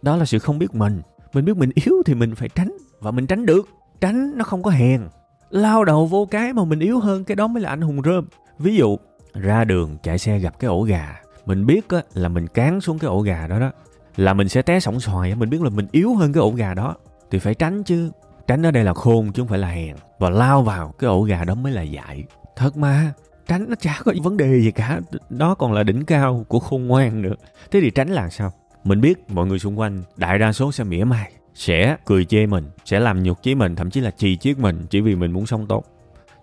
Đó 0.01 0.15
là 0.15 0.25
sự 0.25 0.39
không 0.39 0.59
biết 0.59 0.75
mình. 0.75 1.01
Mình 1.33 1.45
biết 1.45 1.57
mình 1.57 1.71
yếu 1.75 1.95
thì 2.05 2.13
mình 2.13 2.35
phải 2.35 2.49
tránh, 2.49 2.77
và 2.99 3.11
mình 3.11 3.27
tránh 3.27 3.45
được. 3.45 3.69
Tránh 4.01 4.37
nó 4.37 4.43
không 4.43 4.63
có 4.63 4.71
hèn 4.71 5.01
lao 5.55 5.85
đầu 5.85 6.05
vô 6.05 6.27
cái 6.31 6.53
mà 6.53 6.63
mình 6.63 6.79
yếu 6.79 6.99
hơn 6.99 7.23
cái 7.23 7.35
đó 7.35 7.47
mới 7.47 7.63
là 7.63 7.69
anh 7.69 7.81
hùng 7.81 8.01
rơm. 8.05 8.27
Ví 8.59 8.75
dụ 8.75 8.97
ra 9.33 9.63
đường 9.63 9.97
chạy 10.03 10.17
xe 10.17 10.39
gặp 10.39 10.59
cái 10.59 10.67
ổ 10.67 10.81
gà. 10.81 11.15
Mình 11.45 11.65
biết 11.65 11.89
á, 11.89 12.01
là 12.13 12.29
mình 12.29 12.47
cán 12.47 12.81
xuống 12.81 12.99
cái 12.99 13.07
ổ 13.07 13.21
gà 13.21 13.47
đó 13.47 13.59
đó. 13.59 13.71
Là 14.17 14.33
mình 14.33 14.49
sẽ 14.49 14.61
té 14.61 14.79
sổng 14.79 14.99
xoài 14.99 15.35
mình 15.35 15.49
biết 15.49 15.61
là 15.61 15.69
mình 15.69 15.87
yếu 15.91 16.15
hơn 16.15 16.33
cái 16.33 16.41
ổ 16.41 16.51
gà 16.51 16.73
đó. 16.73 16.95
Thì 17.31 17.39
phải 17.39 17.53
tránh 17.53 17.83
chứ. 17.83 18.11
Tránh 18.47 18.65
ở 18.65 18.71
đây 18.71 18.83
là 18.83 18.93
khôn 18.93 19.31
chứ 19.33 19.41
không 19.41 19.47
phải 19.47 19.59
là 19.59 19.67
hèn. 19.67 19.95
Và 20.19 20.29
lao 20.29 20.61
vào 20.61 20.93
cái 20.99 21.07
ổ 21.07 21.21
gà 21.21 21.43
đó 21.43 21.55
mới 21.55 21.71
là 21.71 21.81
dại. 21.81 22.23
Thật 22.55 22.77
mà 22.77 23.13
tránh 23.47 23.65
nó 23.69 23.75
chả 23.79 23.99
có 24.05 24.13
vấn 24.23 24.37
đề 24.37 24.59
gì 24.61 24.71
cả. 24.71 24.99
Đó 25.29 25.55
còn 25.55 25.73
là 25.73 25.83
đỉnh 25.83 26.05
cao 26.05 26.45
của 26.47 26.59
khôn 26.59 26.87
ngoan 26.87 27.21
nữa. 27.21 27.35
Thế 27.71 27.81
thì 27.81 27.91
tránh 27.91 28.09
là 28.09 28.29
sao? 28.29 28.51
Mình 28.83 29.01
biết 29.01 29.17
mọi 29.29 29.45
người 29.47 29.59
xung 29.59 29.79
quanh 29.79 30.03
đại 30.17 30.39
đa 30.39 30.53
số 30.53 30.71
sẽ 30.71 30.83
mỉa 30.83 31.03
mai 31.03 31.31
sẽ 31.55 31.97
cười 32.05 32.25
chê 32.25 32.45
mình, 32.45 32.65
sẽ 32.85 32.99
làm 32.99 33.23
nhục 33.23 33.43
chí 33.43 33.55
mình, 33.55 33.75
thậm 33.75 33.89
chí 33.89 34.01
là 34.01 34.11
chì 34.11 34.37
chiết 34.37 34.59
mình 34.59 34.85
chỉ 34.89 35.01
vì 35.01 35.15
mình 35.15 35.31
muốn 35.31 35.45
sống 35.45 35.67
tốt. 35.67 35.83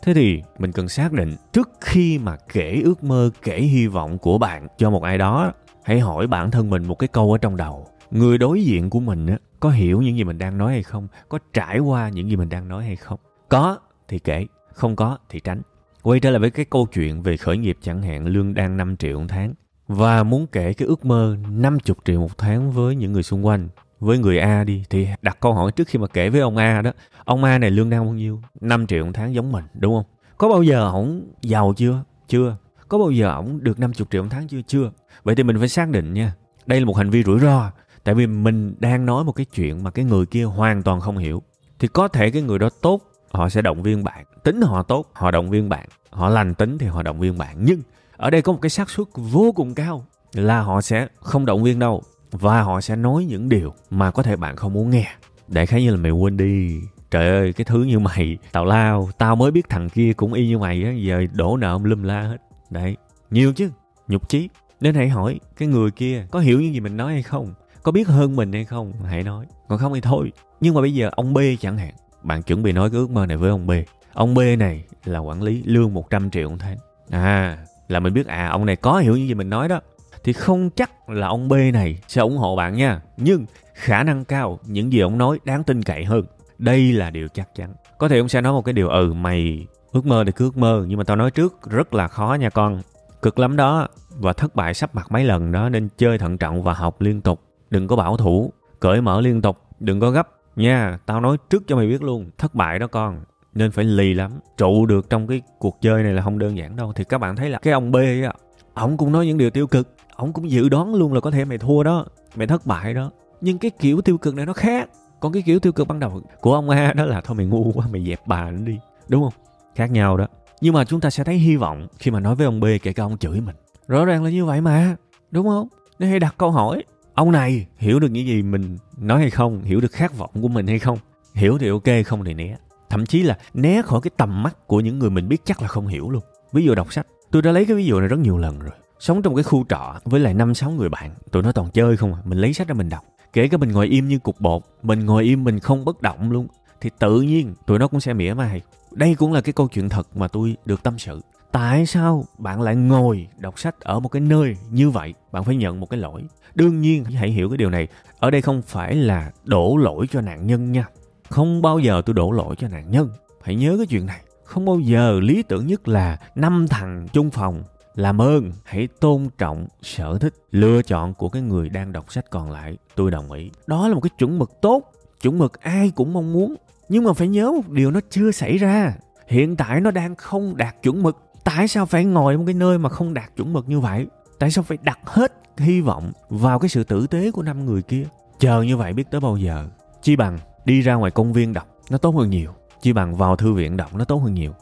Thế 0.02 0.14
thì 0.14 0.42
mình 0.58 0.72
cần 0.72 0.88
xác 0.88 1.12
định 1.12 1.36
trước 1.52 1.70
khi 1.80 2.18
mà 2.18 2.36
kể 2.52 2.80
ước 2.84 3.04
mơ, 3.04 3.30
kể 3.42 3.60
hy 3.60 3.86
vọng 3.86 4.18
của 4.18 4.38
bạn 4.38 4.66
cho 4.78 4.90
một 4.90 5.02
ai 5.02 5.18
đó, 5.18 5.52
hãy 5.84 6.00
hỏi 6.00 6.26
bản 6.26 6.50
thân 6.50 6.70
mình 6.70 6.84
một 6.84 6.94
cái 6.94 7.08
câu 7.08 7.32
ở 7.32 7.38
trong 7.38 7.56
đầu. 7.56 7.86
Người 8.10 8.38
đối 8.38 8.64
diện 8.64 8.90
của 8.90 9.00
mình 9.00 9.26
á, 9.26 9.38
có 9.60 9.70
hiểu 9.70 10.02
những 10.02 10.16
gì 10.16 10.24
mình 10.24 10.38
đang 10.38 10.58
nói 10.58 10.72
hay 10.72 10.82
không? 10.82 11.08
Có 11.28 11.38
trải 11.52 11.78
qua 11.78 12.08
những 12.08 12.30
gì 12.30 12.36
mình 12.36 12.48
đang 12.48 12.68
nói 12.68 12.84
hay 12.84 12.96
không? 12.96 13.18
Có 13.48 13.78
thì 14.08 14.18
kể, 14.18 14.46
không 14.72 14.96
có 14.96 15.18
thì 15.28 15.40
tránh. 15.40 15.62
Quay 16.02 16.20
trở 16.20 16.30
lại 16.30 16.38
với 16.38 16.50
cái 16.50 16.64
câu 16.64 16.86
chuyện 16.92 17.22
về 17.22 17.36
khởi 17.36 17.56
nghiệp 17.56 17.78
chẳng 17.82 18.02
hạn, 18.02 18.26
lương 18.26 18.54
đang 18.54 18.76
5 18.76 18.96
triệu 18.96 19.18
một 19.20 19.26
tháng. 19.28 19.54
Và 19.88 20.22
muốn 20.22 20.46
kể 20.52 20.72
cái 20.72 20.88
ước 20.88 21.04
mơ 21.04 21.36
50 21.50 21.96
triệu 22.04 22.20
một 22.20 22.38
tháng 22.38 22.72
với 22.72 22.96
những 22.96 23.12
người 23.12 23.22
xung 23.22 23.46
quanh 23.46 23.68
với 24.02 24.18
người 24.18 24.38
A 24.38 24.64
đi, 24.64 24.84
thì 24.90 25.08
đặt 25.22 25.40
câu 25.40 25.54
hỏi 25.54 25.72
trước 25.72 25.88
khi 25.88 25.98
mà 25.98 26.06
kể 26.06 26.28
với 26.28 26.40
ông 26.40 26.56
A 26.56 26.82
đó, 26.82 26.92
ông 27.24 27.44
A 27.44 27.58
này 27.58 27.70
lương 27.70 27.90
đang 27.90 28.04
bao 28.04 28.14
nhiêu? 28.14 28.42
5 28.60 28.86
triệu 28.86 29.04
một 29.04 29.10
tháng 29.14 29.34
giống 29.34 29.52
mình, 29.52 29.64
đúng 29.74 29.94
không? 29.94 30.04
Có 30.38 30.48
bao 30.48 30.62
giờ 30.62 30.90
ổng 30.90 31.32
giàu 31.42 31.74
chưa? 31.76 32.02
Chưa. 32.28 32.56
Có 32.88 32.98
bao 32.98 33.10
giờ 33.10 33.34
ổng 33.34 33.58
được 33.62 33.78
50 33.78 34.06
triệu 34.10 34.22
một 34.22 34.28
tháng 34.32 34.48
chưa? 34.48 34.60
Chưa. 34.66 34.90
Vậy 35.24 35.34
thì 35.34 35.42
mình 35.42 35.58
phải 35.58 35.68
xác 35.68 35.88
định 35.88 36.14
nha. 36.14 36.34
Đây 36.66 36.80
là 36.80 36.86
một 36.86 36.96
hành 36.96 37.10
vi 37.10 37.22
rủi 37.22 37.40
ro, 37.40 37.70
tại 38.04 38.14
vì 38.14 38.26
mình 38.26 38.74
đang 38.78 39.06
nói 39.06 39.24
một 39.24 39.32
cái 39.32 39.46
chuyện 39.54 39.84
mà 39.84 39.90
cái 39.90 40.04
người 40.04 40.26
kia 40.26 40.44
hoàn 40.44 40.82
toàn 40.82 41.00
không 41.00 41.18
hiểu. 41.18 41.42
Thì 41.78 41.88
có 41.88 42.08
thể 42.08 42.30
cái 42.30 42.42
người 42.42 42.58
đó 42.58 42.68
tốt, 42.80 43.00
họ 43.30 43.48
sẽ 43.48 43.62
động 43.62 43.82
viên 43.82 44.04
bạn. 44.04 44.24
Tính 44.44 44.60
họ 44.62 44.82
tốt, 44.82 45.10
họ 45.12 45.30
động 45.30 45.50
viên 45.50 45.68
bạn. 45.68 45.88
Họ 46.10 46.28
lành 46.28 46.54
tính 46.54 46.78
thì 46.78 46.86
họ 46.86 47.02
động 47.02 47.20
viên 47.20 47.38
bạn. 47.38 47.56
Nhưng 47.58 47.80
ở 48.16 48.30
đây 48.30 48.42
có 48.42 48.52
một 48.52 48.58
cái 48.62 48.70
xác 48.70 48.90
suất 48.90 49.06
vô 49.14 49.52
cùng 49.52 49.74
cao 49.74 50.04
là 50.32 50.60
họ 50.60 50.80
sẽ 50.80 51.06
không 51.20 51.46
động 51.46 51.62
viên 51.62 51.78
đâu 51.78 52.02
và 52.32 52.62
họ 52.62 52.80
sẽ 52.80 52.96
nói 52.96 53.24
những 53.24 53.48
điều 53.48 53.74
mà 53.90 54.10
có 54.10 54.22
thể 54.22 54.36
bạn 54.36 54.56
không 54.56 54.72
muốn 54.72 54.90
nghe. 54.90 55.12
Đại 55.48 55.66
khái 55.66 55.82
như 55.82 55.90
là 55.90 55.96
mày 55.96 56.12
quên 56.12 56.36
đi. 56.36 56.80
Trời 57.10 57.28
ơi, 57.28 57.52
cái 57.52 57.64
thứ 57.64 57.82
như 57.82 57.98
mày, 57.98 58.38
tào 58.52 58.64
lao, 58.64 59.08
tao 59.18 59.36
mới 59.36 59.50
biết 59.50 59.68
thằng 59.68 59.88
kia 59.88 60.12
cũng 60.12 60.32
y 60.32 60.48
như 60.48 60.58
mày 60.58 60.84
á, 60.84 60.90
giờ 60.90 61.26
đổ 61.32 61.56
nợ 61.56 61.72
ông 61.72 61.84
lum 61.84 62.02
la 62.02 62.20
hết. 62.22 62.36
Đấy, 62.70 62.96
nhiều 63.30 63.52
chứ, 63.52 63.70
nhục 64.08 64.28
chí. 64.28 64.48
Nên 64.80 64.94
hãy 64.94 65.08
hỏi, 65.08 65.40
cái 65.56 65.68
người 65.68 65.90
kia 65.90 66.26
có 66.30 66.38
hiểu 66.38 66.60
những 66.60 66.74
gì 66.74 66.80
mình 66.80 66.96
nói 66.96 67.12
hay 67.12 67.22
không? 67.22 67.54
Có 67.82 67.92
biết 67.92 68.08
hơn 68.08 68.36
mình 68.36 68.52
hay 68.52 68.64
không? 68.64 68.92
Hãy 69.04 69.22
nói. 69.22 69.46
Còn 69.68 69.78
không 69.78 69.94
thì 69.94 70.00
thôi. 70.00 70.32
Nhưng 70.60 70.74
mà 70.74 70.80
bây 70.80 70.94
giờ 70.94 71.10
ông 71.12 71.34
b 71.34 71.38
chẳng 71.60 71.78
hạn, 71.78 71.94
bạn 72.22 72.42
chuẩn 72.42 72.62
bị 72.62 72.72
nói 72.72 72.90
cái 72.90 73.00
ước 73.00 73.10
mơ 73.10 73.26
này 73.26 73.36
với 73.36 73.50
ông 73.50 73.66
b. 73.66 73.70
Ông 74.12 74.34
b 74.34 74.40
này 74.58 74.84
là 75.04 75.18
quản 75.18 75.42
lý 75.42 75.62
lương 75.64 75.94
100 75.94 76.30
triệu 76.30 76.50
một 76.50 76.56
tháng. 76.58 76.76
À 77.10 77.58
là 77.88 78.00
mình 78.00 78.12
biết 78.12 78.26
à 78.26 78.48
ông 78.48 78.66
này 78.66 78.76
có 78.76 78.98
hiểu 78.98 79.16
những 79.16 79.28
gì 79.28 79.34
mình 79.34 79.50
nói 79.50 79.68
đó 79.68 79.80
thì 80.24 80.32
không 80.32 80.70
chắc 80.70 81.10
là 81.10 81.26
ông 81.26 81.48
b 81.48 81.52
này 81.72 81.98
sẽ 82.08 82.20
ủng 82.20 82.36
hộ 82.36 82.56
bạn 82.56 82.76
nha. 82.76 83.00
Nhưng 83.16 83.46
khả 83.74 84.02
năng 84.02 84.24
cao, 84.24 84.58
những 84.66 84.92
gì 84.92 85.00
ông 85.00 85.18
nói 85.18 85.38
đáng 85.44 85.64
tin 85.64 85.82
cậy 85.82 86.04
hơn. 86.04 86.24
Đây 86.58 86.92
là 86.92 87.10
điều 87.10 87.28
chắc 87.28 87.48
chắn. 87.54 87.74
Có 87.98 88.08
thể 88.08 88.18
ông 88.18 88.28
sẽ 88.28 88.40
nói 88.40 88.52
một 88.52 88.64
cái 88.64 88.72
điều 88.72 88.88
ừ 88.88 89.12
mày 89.12 89.66
ước 89.92 90.06
mơ 90.06 90.24
thì 90.26 90.32
cứ 90.32 90.44
ước 90.44 90.56
mơ, 90.56 90.84
nhưng 90.88 90.98
mà 90.98 91.04
tao 91.04 91.16
nói 91.16 91.30
trước 91.30 91.70
rất 91.70 91.94
là 91.94 92.08
khó 92.08 92.36
nha 92.40 92.50
con. 92.50 92.80
Cực 93.22 93.38
lắm 93.38 93.56
đó. 93.56 93.88
Và 94.18 94.32
thất 94.32 94.56
bại 94.56 94.74
sắp 94.74 94.94
mặt 94.94 95.12
mấy 95.12 95.24
lần 95.24 95.52
đó, 95.52 95.68
nên 95.68 95.88
chơi 95.96 96.18
thận 96.18 96.38
trọng 96.38 96.62
và 96.62 96.72
học 96.72 97.00
liên 97.00 97.20
tục. 97.20 97.40
Đừng 97.70 97.88
có 97.88 97.96
bảo 97.96 98.16
thủ. 98.16 98.52
Cởi 98.80 99.00
mở 99.00 99.20
liên 99.20 99.42
tục. 99.42 99.58
Đừng 99.80 100.00
có 100.00 100.10
gấp. 100.10 100.28
Nha, 100.56 100.98
tao 101.06 101.20
nói 101.20 101.36
trước 101.50 101.62
cho 101.66 101.76
mày 101.76 101.86
biết 101.86 102.02
luôn. 102.02 102.30
Thất 102.38 102.54
bại 102.54 102.78
đó 102.78 102.86
con. 102.86 103.24
Nên 103.54 103.70
phải 103.70 103.84
lì 103.84 104.14
lắm. 104.14 104.32
Trụ 104.56 104.86
được 104.86 105.10
trong 105.10 105.26
cái 105.26 105.42
cuộc 105.58 105.78
chơi 105.80 106.02
này 106.02 106.12
là 106.12 106.22
không 106.22 106.38
đơn 106.38 106.56
giản 106.56 106.76
đâu. 106.76 106.92
Thì 106.96 107.04
các 107.04 107.18
bạn 107.18 107.36
thấy 107.36 107.50
là 107.50 107.58
cái 107.58 107.72
ông 107.72 107.92
b 107.92 107.96
á, 107.96 108.32
ổng 108.74 108.96
cũng 108.96 109.12
nói 109.12 109.26
những 109.26 109.38
điều 109.38 109.50
tiêu 109.50 109.66
cực 109.66 109.88
ổng 110.16 110.32
cũng 110.32 110.50
dự 110.50 110.68
đoán 110.68 110.94
luôn 110.94 111.12
là 111.12 111.20
có 111.20 111.30
thể 111.30 111.44
mày 111.44 111.58
thua 111.58 111.82
đó, 111.82 112.06
mày 112.36 112.46
thất 112.46 112.66
bại 112.66 112.94
đó. 112.94 113.10
Nhưng 113.40 113.58
cái 113.58 113.70
kiểu 113.70 114.00
tiêu 114.00 114.18
cực 114.18 114.34
này 114.34 114.46
nó 114.46 114.52
khác. 114.52 114.90
Còn 115.20 115.32
cái 115.32 115.42
kiểu 115.42 115.58
tiêu 115.58 115.72
cực 115.72 115.88
ban 115.88 116.00
đầu 116.00 116.22
của 116.40 116.54
ông 116.54 116.70
a 116.70 116.92
đó 116.92 117.04
là, 117.04 117.20
thôi 117.20 117.36
mày 117.36 117.46
ngu 117.46 117.72
quá, 117.72 117.86
mày 117.92 118.04
dẹp 118.06 118.26
bà 118.26 118.50
nó 118.50 118.58
đi. 118.58 118.78
Đúng 119.08 119.22
không? 119.22 119.32
Khác 119.74 119.90
nhau 119.90 120.16
đó. 120.16 120.26
Nhưng 120.60 120.74
mà 120.74 120.84
chúng 120.84 121.00
ta 121.00 121.10
sẽ 121.10 121.24
thấy 121.24 121.34
hy 121.34 121.56
vọng 121.56 121.86
khi 121.98 122.10
mà 122.10 122.20
nói 122.20 122.34
với 122.34 122.44
ông 122.44 122.60
b 122.60 122.64
kể 122.82 122.92
cả 122.92 123.02
ông 123.02 123.18
chửi 123.18 123.40
mình. 123.40 123.56
Rõ 123.88 124.04
ràng 124.04 124.24
là 124.24 124.30
như 124.30 124.44
vậy 124.44 124.60
mà. 124.60 124.96
Đúng 125.30 125.46
không? 125.46 125.68
Nên 125.98 126.10
hãy 126.10 126.20
đặt 126.20 126.34
câu 126.38 126.50
hỏi, 126.50 126.84
ông 127.14 127.32
này 127.32 127.66
hiểu 127.76 128.00
được 128.00 128.10
những 128.10 128.26
gì 128.26 128.42
mình 128.42 128.78
nói 128.98 129.20
hay 129.20 129.30
không? 129.30 129.62
Hiểu 129.62 129.80
được 129.80 129.92
khát 129.92 130.18
vọng 130.18 130.30
của 130.42 130.48
mình 130.48 130.66
hay 130.66 130.78
không? 130.78 130.98
Hiểu 131.34 131.58
thì 131.58 131.68
ok, 131.68 132.06
không 132.06 132.24
thì 132.24 132.34
né. 132.34 132.56
Thậm 132.90 133.06
chí 133.06 133.22
là 133.22 133.38
né 133.54 133.82
khỏi 133.82 134.00
cái 134.02 134.10
tầm 134.16 134.42
mắt 134.42 134.66
của 134.66 134.80
những 134.80 134.98
người 134.98 135.10
mình 135.10 135.28
biết 135.28 135.42
chắc 135.44 135.62
là 135.62 135.68
không 135.68 135.86
hiểu 135.86 136.10
luôn. 136.10 136.22
Ví 136.52 136.64
dụ 136.64 136.74
đọc 136.74 136.92
sách. 136.92 137.06
Tôi 137.30 137.42
đã 137.42 137.52
lấy 137.52 137.64
cái 137.64 137.76
ví 137.76 137.86
dụ 137.86 138.00
này 138.00 138.08
rất 138.08 138.18
nhiều 138.18 138.38
lần 138.38 138.58
rồi 138.58 138.72
sống 139.02 139.22
trong 139.22 139.34
cái 139.34 139.42
khu 139.42 139.64
trọ 139.68 139.94
với 140.04 140.20
lại 140.20 140.34
năm 140.34 140.54
sáu 140.54 140.70
người 140.70 140.88
bạn, 140.88 141.14
tụi 141.30 141.42
nó 141.42 141.52
toàn 141.52 141.70
chơi 141.70 141.96
không 141.96 142.14
à 142.14 142.20
mình 142.24 142.38
lấy 142.38 142.52
sách 142.52 142.68
ra 142.68 142.74
mình 142.74 142.88
đọc. 142.88 143.04
Kể 143.32 143.48
cả 143.48 143.56
mình 143.56 143.72
ngồi 143.72 143.86
im 143.86 144.08
như 144.08 144.18
cục 144.18 144.40
bột, 144.40 144.62
mình 144.82 145.06
ngồi 145.06 145.24
im 145.24 145.44
mình 145.44 145.60
không 145.60 145.84
bất 145.84 146.02
động 146.02 146.30
luôn. 146.30 146.46
Thì 146.80 146.90
tự 146.98 147.20
nhiên 147.20 147.54
tụi 147.66 147.78
nó 147.78 147.88
cũng 147.88 148.00
sẽ 148.00 148.12
mỉa 148.12 148.34
mai. 148.34 148.60
Đây 148.92 149.14
cũng 149.14 149.32
là 149.32 149.40
cái 149.40 149.52
câu 149.52 149.68
chuyện 149.68 149.88
thật 149.88 150.16
mà 150.16 150.28
tôi 150.28 150.56
được 150.64 150.82
tâm 150.82 150.98
sự. 150.98 151.20
Tại 151.52 151.86
sao 151.86 152.24
bạn 152.38 152.62
lại 152.62 152.76
ngồi 152.76 153.28
đọc 153.38 153.58
sách 153.58 153.80
ở 153.80 154.00
một 154.00 154.08
cái 154.08 154.20
nơi 154.20 154.56
như 154.70 154.90
vậy? 154.90 155.14
Bạn 155.32 155.44
phải 155.44 155.56
nhận 155.56 155.80
một 155.80 155.90
cái 155.90 156.00
lỗi. 156.00 156.22
Đương 156.54 156.80
nhiên, 156.80 157.04
hãy 157.04 157.30
hiểu 157.30 157.48
cái 157.48 157.56
điều 157.56 157.70
này. 157.70 157.88
Ở 158.18 158.30
đây 158.30 158.42
không 158.42 158.62
phải 158.62 158.94
là 158.94 159.30
đổ 159.44 159.76
lỗi 159.76 160.06
cho 160.10 160.20
nạn 160.20 160.46
nhân 160.46 160.72
nha. 160.72 160.86
Không 161.28 161.62
bao 161.62 161.78
giờ 161.78 162.02
tôi 162.06 162.14
đổ 162.14 162.30
lỗi 162.30 162.54
cho 162.58 162.68
nạn 162.68 162.90
nhân. 162.90 163.10
Hãy 163.42 163.54
nhớ 163.54 163.76
cái 163.76 163.86
chuyện 163.86 164.06
này. 164.06 164.20
Không 164.44 164.64
bao 164.64 164.80
giờ 164.80 165.20
lý 165.20 165.42
tưởng 165.42 165.66
nhất 165.66 165.88
là 165.88 166.18
năm 166.34 166.66
thằng 166.68 167.08
chung 167.12 167.30
phòng 167.30 167.62
làm 167.94 168.20
ơn, 168.20 168.52
hãy 168.64 168.88
tôn 169.00 169.28
trọng 169.38 169.66
sở 169.82 170.18
thích, 170.18 170.34
lựa 170.50 170.82
chọn 170.82 171.14
của 171.14 171.28
cái 171.28 171.42
người 171.42 171.68
đang 171.68 171.92
đọc 171.92 172.12
sách 172.12 172.30
còn 172.30 172.50
lại. 172.50 172.76
Tôi 172.94 173.10
đồng 173.10 173.32
ý. 173.32 173.50
Đó 173.66 173.88
là 173.88 173.94
một 173.94 174.00
cái 174.00 174.10
chuẩn 174.18 174.38
mực 174.38 174.60
tốt. 174.60 174.92
Chuẩn 175.22 175.38
mực 175.38 175.60
ai 175.60 175.92
cũng 175.94 176.12
mong 176.12 176.32
muốn. 176.32 176.54
Nhưng 176.88 177.04
mà 177.04 177.12
phải 177.12 177.28
nhớ 177.28 177.52
một 177.52 177.68
điều 177.68 177.90
nó 177.90 178.00
chưa 178.10 178.30
xảy 178.30 178.58
ra. 178.58 178.94
Hiện 179.26 179.56
tại 179.56 179.80
nó 179.80 179.90
đang 179.90 180.16
không 180.16 180.56
đạt 180.56 180.82
chuẩn 180.82 181.02
mực. 181.02 181.16
Tại 181.44 181.68
sao 181.68 181.86
phải 181.86 182.04
ngồi 182.04 182.36
một 182.36 182.44
cái 182.46 182.54
nơi 182.54 182.78
mà 182.78 182.88
không 182.88 183.14
đạt 183.14 183.36
chuẩn 183.36 183.52
mực 183.52 183.68
như 183.68 183.80
vậy? 183.80 184.06
Tại 184.38 184.50
sao 184.50 184.64
phải 184.64 184.78
đặt 184.82 184.98
hết 185.04 185.32
hy 185.58 185.80
vọng 185.80 186.12
vào 186.28 186.58
cái 186.58 186.68
sự 186.68 186.84
tử 186.84 187.06
tế 187.06 187.30
của 187.30 187.42
năm 187.42 187.66
người 187.66 187.82
kia? 187.82 188.04
Chờ 188.38 188.62
như 188.62 188.76
vậy 188.76 188.92
biết 188.92 189.10
tới 189.10 189.20
bao 189.20 189.36
giờ. 189.36 189.68
Chi 190.02 190.16
bằng 190.16 190.38
đi 190.64 190.80
ra 190.80 190.94
ngoài 190.94 191.10
công 191.10 191.32
viên 191.32 191.52
đọc, 191.52 191.68
nó 191.90 191.98
tốt 191.98 192.14
hơn 192.14 192.30
nhiều. 192.30 192.50
Chi 192.82 192.92
bằng 192.92 193.16
vào 193.16 193.36
thư 193.36 193.52
viện 193.52 193.76
đọc, 193.76 193.94
nó 193.94 194.04
tốt 194.04 194.16
hơn 194.16 194.34
nhiều. 194.34 194.52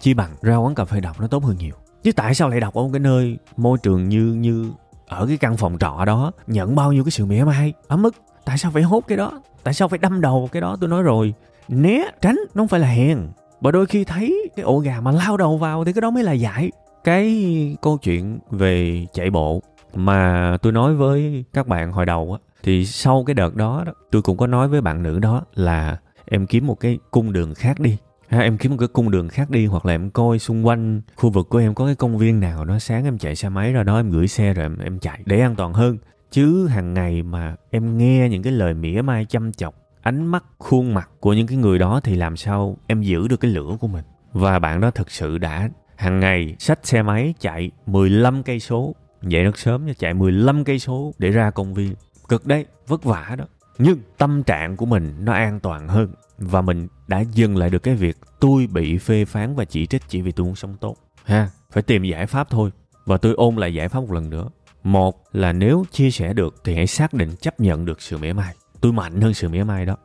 Chi 0.00 0.14
bằng 0.14 0.30
ra 0.42 0.56
quán 0.56 0.74
cà 0.74 0.84
phê 0.84 1.00
đọc, 1.00 1.20
nó 1.20 1.26
tốt 1.26 1.44
hơn 1.44 1.56
nhiều 1.58 1.74
chứ 2.06 2.12
tại 2.12 2.34
sao 2.34 2.48
lại 2.48 2.60
đọc 2.60 2.74
ở 2.74 2.82
một 2.82 2.88
cái 2.92 3.00
nơi 3.00 3.38
môi 3.56 3.78
trường 3.78 4.08
như 4.08 4.20
như 4.20 4.70
ở 5.06 5.26
cái 5.26 5.36
căn 5.36 5.56
phòng 5.56 5.76
trọ 5.80 6.04
đó 6.06 6.32
nhận 6.46 6.74
bao 6.74 6.92
nhiêu 6.92 7.04
cái 7.04 7.10
sự 7.10 7.26
mỉa 7.26 7.44
mai 7.44 7.72
ấm 7.88 8.02
ức? 8.02 8.14
Tại 8.44 8.58
sao 8.58 8.70
phải 8.70 8.82
hốt 8.82 9.04
cái 9.08 9.18
đó? 9.18 9.40
Tại 9.64 9.74
sao 9.74 9.88
phải 9.88 9.98
đâm 9.98 10.20
đầu 10.20 10.48
cái 10.52 10.60
đó? 10.60 10.76
Tôi 10.80 10.90
nói 10.90 11.02
rồi 11.02 11.34
né 11.68 12.04
tránh 12.20 12.36
nó 12.36 12.60
không 12.60 12.68
phải 12.68 12.80
là 12.80 12.86
hèn 12.88 13.18
và 13.60 13.70
đôi 13.70 13.86
khi 13.86 14.04
thấy 14.04 14.50
cái 14.56 14.64
ổ 14.64 14.78
gà 14.78 15.00
mà 15.00 15.10
lao 15.10 15.36
đầu 15.36 15.56
vào 15.56 15.84
thì 15.84 15.92
cái 15.92 16.00
đó 16.00 16.10
mới 16.10 16.22
là 16.22 16.32
giải 16.32 16.70
cái 17.04 17.76
câu 17.82 17.98
chuyện 17.98 18.38
về 18.50 19.06
chạy 19.12 19.30
bộ 19.30 19.62
mà 19.94 20.56
tôi 20.62 20.72
nói 20.72 20.94
với 20.94 21.44
các 21.52 21.66
bạn 21.66 21.92
hồi 21.92 22.06
đầu 22.06 22.32
á 22.32 22.38
thì 22.62 22.86
sau 22.86 23.24
cái 23.24 23.34
đợt 23.34 23.54
đó, 23.54 23.82
đó 23.86 23.92
tôi 24.10 24.22
cũng 24.22 24.36
có 24.36 24.46
nói 24.46 24.68
với 24.68 24.80
bạn 24.80 25.02
nữ 25.02 25.18
đó 25.18 25.42
là 25.54 25.96
em 26.26 26.46
kiếm 26.46 26.66
một 26.66 26.80
cái 26.80 26.98
cung 27.10 27.32
đường 27.32 27.54
khác 27.54 27.80
đi 27.80 27.96
ha, 28.28 28.40
em 28.40 28.58
kiếm 28.58 28.70
một 28.70 28.76
cái 28.78 28.88
cung 28.88 29.10
đường 29.10 29.28
khác 29.28 29.50
đi 29.50 29.66
hoặc 29.66 29.86
là 29.86 29.94
em 29.94 30.10
coi 30.10 30.38
xung 30.38 30.66
quanh 30.66 31.00
khu 31.16 31.30
vực 31.30 31.48
của 31.48 31.58
em 31.58 31.74
có 31.74 31.86
cái 31.86 31.94
công 31.94 32.18
viên 32.18 32.40
nào 32.40 32.64
đó 32.64 32.78
sáng 32.78 33.04
em 33.04 33.18
chạy 33.18 33.36
xe 33.36 33.48
máy 33.48 33.72
ra 33.72 33.82
đó 33.82 33.96
em 33.96 34.10
gửi 34.10 34.28
xe 34.28 34.54
rồi 34.54 34.64
em, 34.64 34.78
em 34.78 34.98
chạy 34.98 35.22
để 35.24 35.40
an 35.40 35.56
toàn 35.56 35.72
hơn. 35.72 35.98
Chứ 36.30 36.66
hàng 36.66 36.94
ngày 36.94 37.22
mà 37.22 37.56
em 37.70 37.98
nghe 37.98 38.28
những 38.28 38.42
cái 38.42 38.52
lời 38.52 38.74
mỉa 38.74 39.02
mai 39.02 39.24
chăm 39.24 39.52
chọc 39.52 39.74
ánh 40.02 40.26
mắt 40.26 40.44
khuôn 40.58 40.94
mặt 40.94 41.10
của 41.20 41.32
những 41.32 41.46
cái 41.46 41.56
người 41.56 41.78
đó 41.78 42.00
thì 42.04 42.16
làm 42.16 42.36
sao 42.36 42.76
em 42.86 43.02
giữ 43.02 43.28
được 43.28 43.40
cái 43.40 43.50
lửa 43.50 43.76
của 43.80 43.88
mình? 43.88 44.04
Và 44.32 44.58
bạn 44.58 44.80
đó 44.80 44.90
thực 44.90 45.10
sự 45.10 45.38
đã 45.38 45.68
hàng 45.96 46.20
ngày 46.20 46.56
xách 46.58 46.86
xe 46.86 47.02
máy 47.02 47.34
chạy 47.40 47.70
15 47.86 48.42
cây 48.42 48.60
số 48.60 48.94
dậy 49.22 49.44
rất 49.44 49.58
sớm 49.58 49.86
nha 49.86 49.92
chạy 49.98 50.14
15 50.14 50.64
cây 50.64 50.78
số 50.78 51.12
để 51.18 51.30
ra 51.30 51.50
công 51.50 51.74
viên. 51.74 51.94
Cực 52.28 52.46
đấy 52.46 52.66
vất 52.86 53.04
vả 53.04 53.34
đó. 53.38 53.44
Nhưng 53.78 53.98
tâm 54.18 54.42
trạng 54.42 54.76
của 54.76 54.86
mình 54.86 55.14
nó 55.20 55.32
an 55.32 55.60
toàn 55.60 55.88
hơn 55.88 56.12
và 56.38 56.60
mình 56.60 56.88
đã 57.06 57.20
dừng 57.20 57.56
lại 57.56 57.70
được 57.70 57.82
cái 57.82 57.94
việc 57.94 58.16
tôi 58.40 58.66
bị 58.66 58.98
phê 58.98 59.24
phán 59.24 59.54
và 59.54 59.64
chỉ 59.64 59.86
trích 59.86 60.02
chỉ 60.08 60.20
vì 60.22 60.32
tôi 60.32 60.46
muốn 60.46 60.56
sống 60.56 60.76
tốt. 60.80 60.96
Ha, 61.24 61.50
phải 61.70 61.82
tìm 61.82 62.04
giải 62.04 62.26
pháp 62.26 62.50
thôi. 62.50 62.70
Và 63.06 63.16
tôi 63.16 63.34
ôn 63.34 63.56
lại 63.56 63.74
giải 63.74 63.88
pháp 63.88 64.00
một 64.00 64.12
lần 64.12 64.30
nữa. 64.30 64.48
Một 64.84 65.24
là 65.32 65.52
nếu 65.52 65.84
chia 65.90 66.10
sẻ 66.10 66.32
được 66.32 66.54
thì 66.64 66.74
hãy 66.74 66.86
xác 66.86 67.14
định 67.14 67.36
chấp 67.40 67.60
nhận 67.60 67.84
được 67.84 68.00
sự 68.00 68.18
mỉa 68.18 68.32
mai. 68.32 68.54
Tôi 68.80 68.92
mạnh 68.92 69.20
hơn 69.20 69.34
sự 69.34 69.48
mỉa 69.48 69.64
mai 69.64 69.86
đó. 69.86 69.96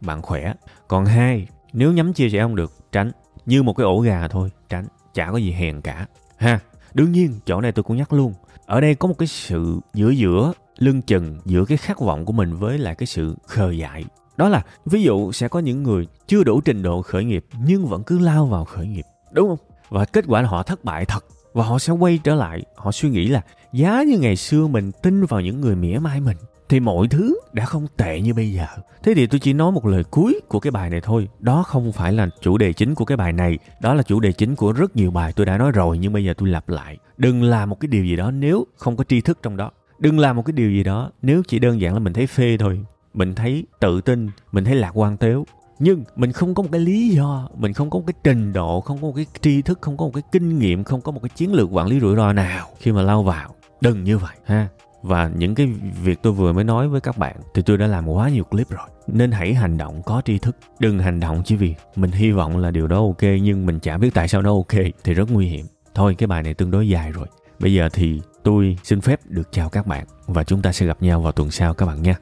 Bạn 0.00 0.22
khỏe. 0.22 0.52
Còn 0.88 1.04
hai, 1.04 1.46
nếu 1.72 1.92
nhắm 1.92 2.12
chia 2.12 2.30
sẻ 2.30 2.42
không 2.42 2.56
được, 2.56 2.72
tránh. 2.92 3.10
Như 3.46 3.62
một 3.62 3.72
cái 3.72 3.84
ổ 3.84 4.00
gà 4.00 4.28
thôi, 4.28 4.50
tránh. 4.68 4.86
Chả 5.14 5.30
có 5.30 5.36
gì 5.36 5.52
hèn 5.52 5.80
cả. 5.80 6.06
Ha, 6.36 6.60
đương 6.94 7.12
nhiên, 7.12 7.40
chỗ 7.46 7.60
này 7.60 7.72
tôi 7.72 7.82
cũng 7.82 7.96
nhắc 7.96 8.12
luôn. 8.12 8.34
Ở 8.66 8.80
đây 8.80 8.94
có 8.94 9.08
một 9.08 9.14
cái 9.18 9.26
sự 9.28 9.80
giữa 9.94 10.10
giữa, 10.10 10.52
lưng 10.78 11.02
chừng 11.02 11.40
giữa 11.44 11.64
cái 11.64 11.78
khát 11.78 12.00
vọng 12.00 12.24
của 12.24 12.32
mình 12.32 12.56
với 12.56 12.78
lại 12.78 12.94
cái 12.94 13.06
sự 13.06 13.36
khờ 13.46 13.70
dại 13.70 14.04
đó 14.40 14.48
là, 14.48 14.62
ví 14.86 15.02
dụ 15.02 15.32
sẽ 15.32 15.48
có 15.48 15.58
những 15.58 15.82
người 15.82 16.06
chưa 16.26 16.44
đủ 16.44 16.60
trình 16.60 16.82
độ 16.82 17.02
khởi 17.02 17.24
nghiệp 17.24 17.44
nhưng 17.64 17.86
vẫn 17.86 18.02
cứ 18.02 18.18
lao 18.18 18.46
vào 18.46 18.64
khởi 18.64 18.86
nghiệp, 18.86 19.04
đúng 19.32 19.48
không 19.48 19.58
và 19.88 20.04
kết 20.04 20.24
quả 20.28 20.42
là 20.42 20.48
họ 20.48 20.62
thất 20.62 20.84
bại 20.84 21.04
thật 21.04 21.24
và 21.52 21.64
họ 21.64 21.78
sẽ 21.78 21.92
quay 21.92 22.20
trở 22.24 22.34
lại, 22.34 22.62
họ 22.76 22.92
suy 22.92 23.10
nghĩ 23.10 23.28
là 23.28 23.42
giá 23.72 24.02
như 24.02 24.18
ngày 24.18 24.36
xưa 24.36 24.66
mình 24.66 24.92
tin 25.02 25.24
vào 25.24 25.40
những 25.40 25.60
người 25.60 25.76
mỉa 25.76 25.98
mai 25.98 26.20
mình 26.20 26.36
thì 26.68 26.80
mọi 26.80 27.08
thứ 27.08 27.36
đã 27.52 27.64
không 27.64 27.86
tệ 27.96 28.20
như 28.20 28.34
bây 28.34 28.52
giờ. 28.52 28.66
Thế 29.02 29.14
thì 29.14 29.26
tôi 29.26 29.40
chỉ 29.40 29.52
nói 29.52 29.72
một 29.72 29.86
lời 29.86 30.04
cuối 30.04 30.40
của 30.48 30.60
cái 30.60 30.70
bài 30.70 30.90
này 30.90 31.00
thôi. 31.00 31.28
Đó 31.38 31.62
không 31.62 31.92
phải 31.92 32.12
là 32.12 32.28
chủ 32.40 32.58
đề 32.58 32.72
chính 32.72 32.94
của 32.94 33.04
cái 33.04 33.16
bài 33.16 33.32
này. 33.32 33.58
Đó 33.80 33.94
là 33.94 34.02
chủ 34.02 34.20
đề 34.20 34.32
chính 34.32 34.56
của 34.56 34.72
rất 34.72 34.96
nhiều 34.96 35.10
bài 35.10 35.32
tôi 35.36 35.46
đã 35.46 35.58
nói 35.58 35.72
rồi 35.72 35.98
nhưng 35.98 36.12
bây 36.12 36.24
giờ 36.24 36.34
tôi 36.38 36.48
lặp 36.48 36.68
lại. 36.68 36.98
Đừng 37.16 37.42
làm 37.42 37.70
một 37.70 37.80
cái 37.80 37.88
điều 37.88 38.04
gì 38.04 38.16
đó 38.16 38.30
nếu 38.30 38.66
không 38.76 38.96
có 38.96 39.04
tri 39.04 39.20
thức 39.20 39.38
trong 39.42 39.56
đó. 39.56 39.70
Đừng 39.98 40.18
làm 40.18 40.36
một 40.36 40.42
cái 40.42 40.52
điều 40.52 40.70
gì 40.70 40.84
đó 40.84 41.10
nếu 41.22 41.42
chỉ 41.48 41.58
đơn 41.58 41.80
giản 41.80 41.94
là 41.94 42.00
mình 42.00 42.12
thấy 42.12 42.26
phê 42.26 42.56
thôi. 42.60 42.84
Mình 43.14 43.34
thấy 43.34 43.66
tự 43.80 44.00
tin, 44.00 44.28
mình 44.52 44.64
thấy 44.64 44.74
lạc 44.74 44.90
quan 44.94 45.16
tếu. 45.16 45.46
Nhưng 45.78 46.04
mình 46.16 46.32
không 46.32 46.54
có 46.54 46.62
một 46.62 46.68
cái 46.72 46.80
lý 46.80 47.08
do, 47.08 47.48
mình 47.56 47.72
không 47.72 47.90
có 47.90 47.98
một 47.98 48.04
cái 48.06 48.14
trình 48.24 48.52
độ, 48.52 48.80
không 48.80 48.96
có 48.96 49.06
một 49.06 49.12
cái 49.16 49.26
tri 49.40 49.62
thức, 49.62 49.78
không 49.80 49.96
có 49.96 50.04
một 50.04 50.10
cái 50.14 50.22
kinh 50.32 50.58
nghiệm, 50.58 50.84
không 50.84 51.00
có 51.00 51.12
một 51.12 51.20
cái 51.22 51.30
chiến 51.34 51.52
lược 51.52 51.68
quản 51.72 51.86
lý 51.86 52.00
rủi 52.00 52.16
ro 52.16 52.32
nào 52.32 52.66
khi 52.78 52.92
mà 52.92 53.02
lao 53.02 53.22
vào. 53.22 53.54
Đừng 53.80 54.04
như 54.04 54.18
vậy 54.18 54.36
ha. 54.44 54.68
Và 55.02 55.30
những 55.36 55.54
cái 55.54 55.66
việc 56.02 56.22
tôi 56.22 56.32
vừa 56.32 56.52
mới 56.52 56.64
nói 56.64 56.88
với 56.88 57.00
các 57.00 57.18
bạn 57.18 57.36
thì 57.54 57.62
tôi 57.62 57.78
đã 57.78 57.86
làm 57.86 58.08
quá 58.08 58.28
nhiều 58.28 58.44
clip 58.44 58.70
rồi. 58.70 58.88
Nên 59.06 59.32
hãy 59.32 59.54
hành 59.54 59.76
động 59.76 60.02
có 60.02 60.22
tri 60.24 60.38
thức. 60.38 60.56
Đừng 60.78 60.98
hành 60.98 61.20
động 61.20 61.42
chỉ 61.44 61.56
vì 61.56 61.74
mình 61.96 62.10
hy 62.10 62.30
vọng 62.30 62.56
là 62.56 62.70
điều 62.70 62.86
đó 62.86 62.96
ok 62.96 63.22
nhưng 63.42 63.66
mình 63.66 63.80
chả 63.80 63.98
biết 63.98 64.14
tại 64.14 64.28
sao 64.28 64.42
nó 64.42 64.50
ok 64.50 64.82
thì 65.04 65.14
rất 65.14 65.30
nguy 65.30 65.46
hiểm. 65.46 65.66
Thôi 65.94 66.14
cái 66.18 66.26
bài 66.26 66.42
này 66.42 66.54
tương 66.54 66.70
đối 66.70 66.88
dài 66.88 67.12
rồi. 67.12 67.26
Bây 67.58 67.74
giờ 67.74 67.88
thì 67.92 68.20
tôi 68.42 68.78
xin 68.84 69.00
phép 69.00 69.20
được 69.24 69.52
chào 69.52 69.68
các 69.68 69.86
bạn 69.86 70.06
và 70.26 70.44
chúng 70.44 70.62
ta 70.62 70.72
sẽ 70.72 70.86
gặp 70.86 71.02
nhau 71.02 71.20
vào 71.20 71.32
tuần 71.32 71.50
sau 71.50 71.74
các 71.74 71.86
bạn 71.86 72.02
nhé. 72.02 72.14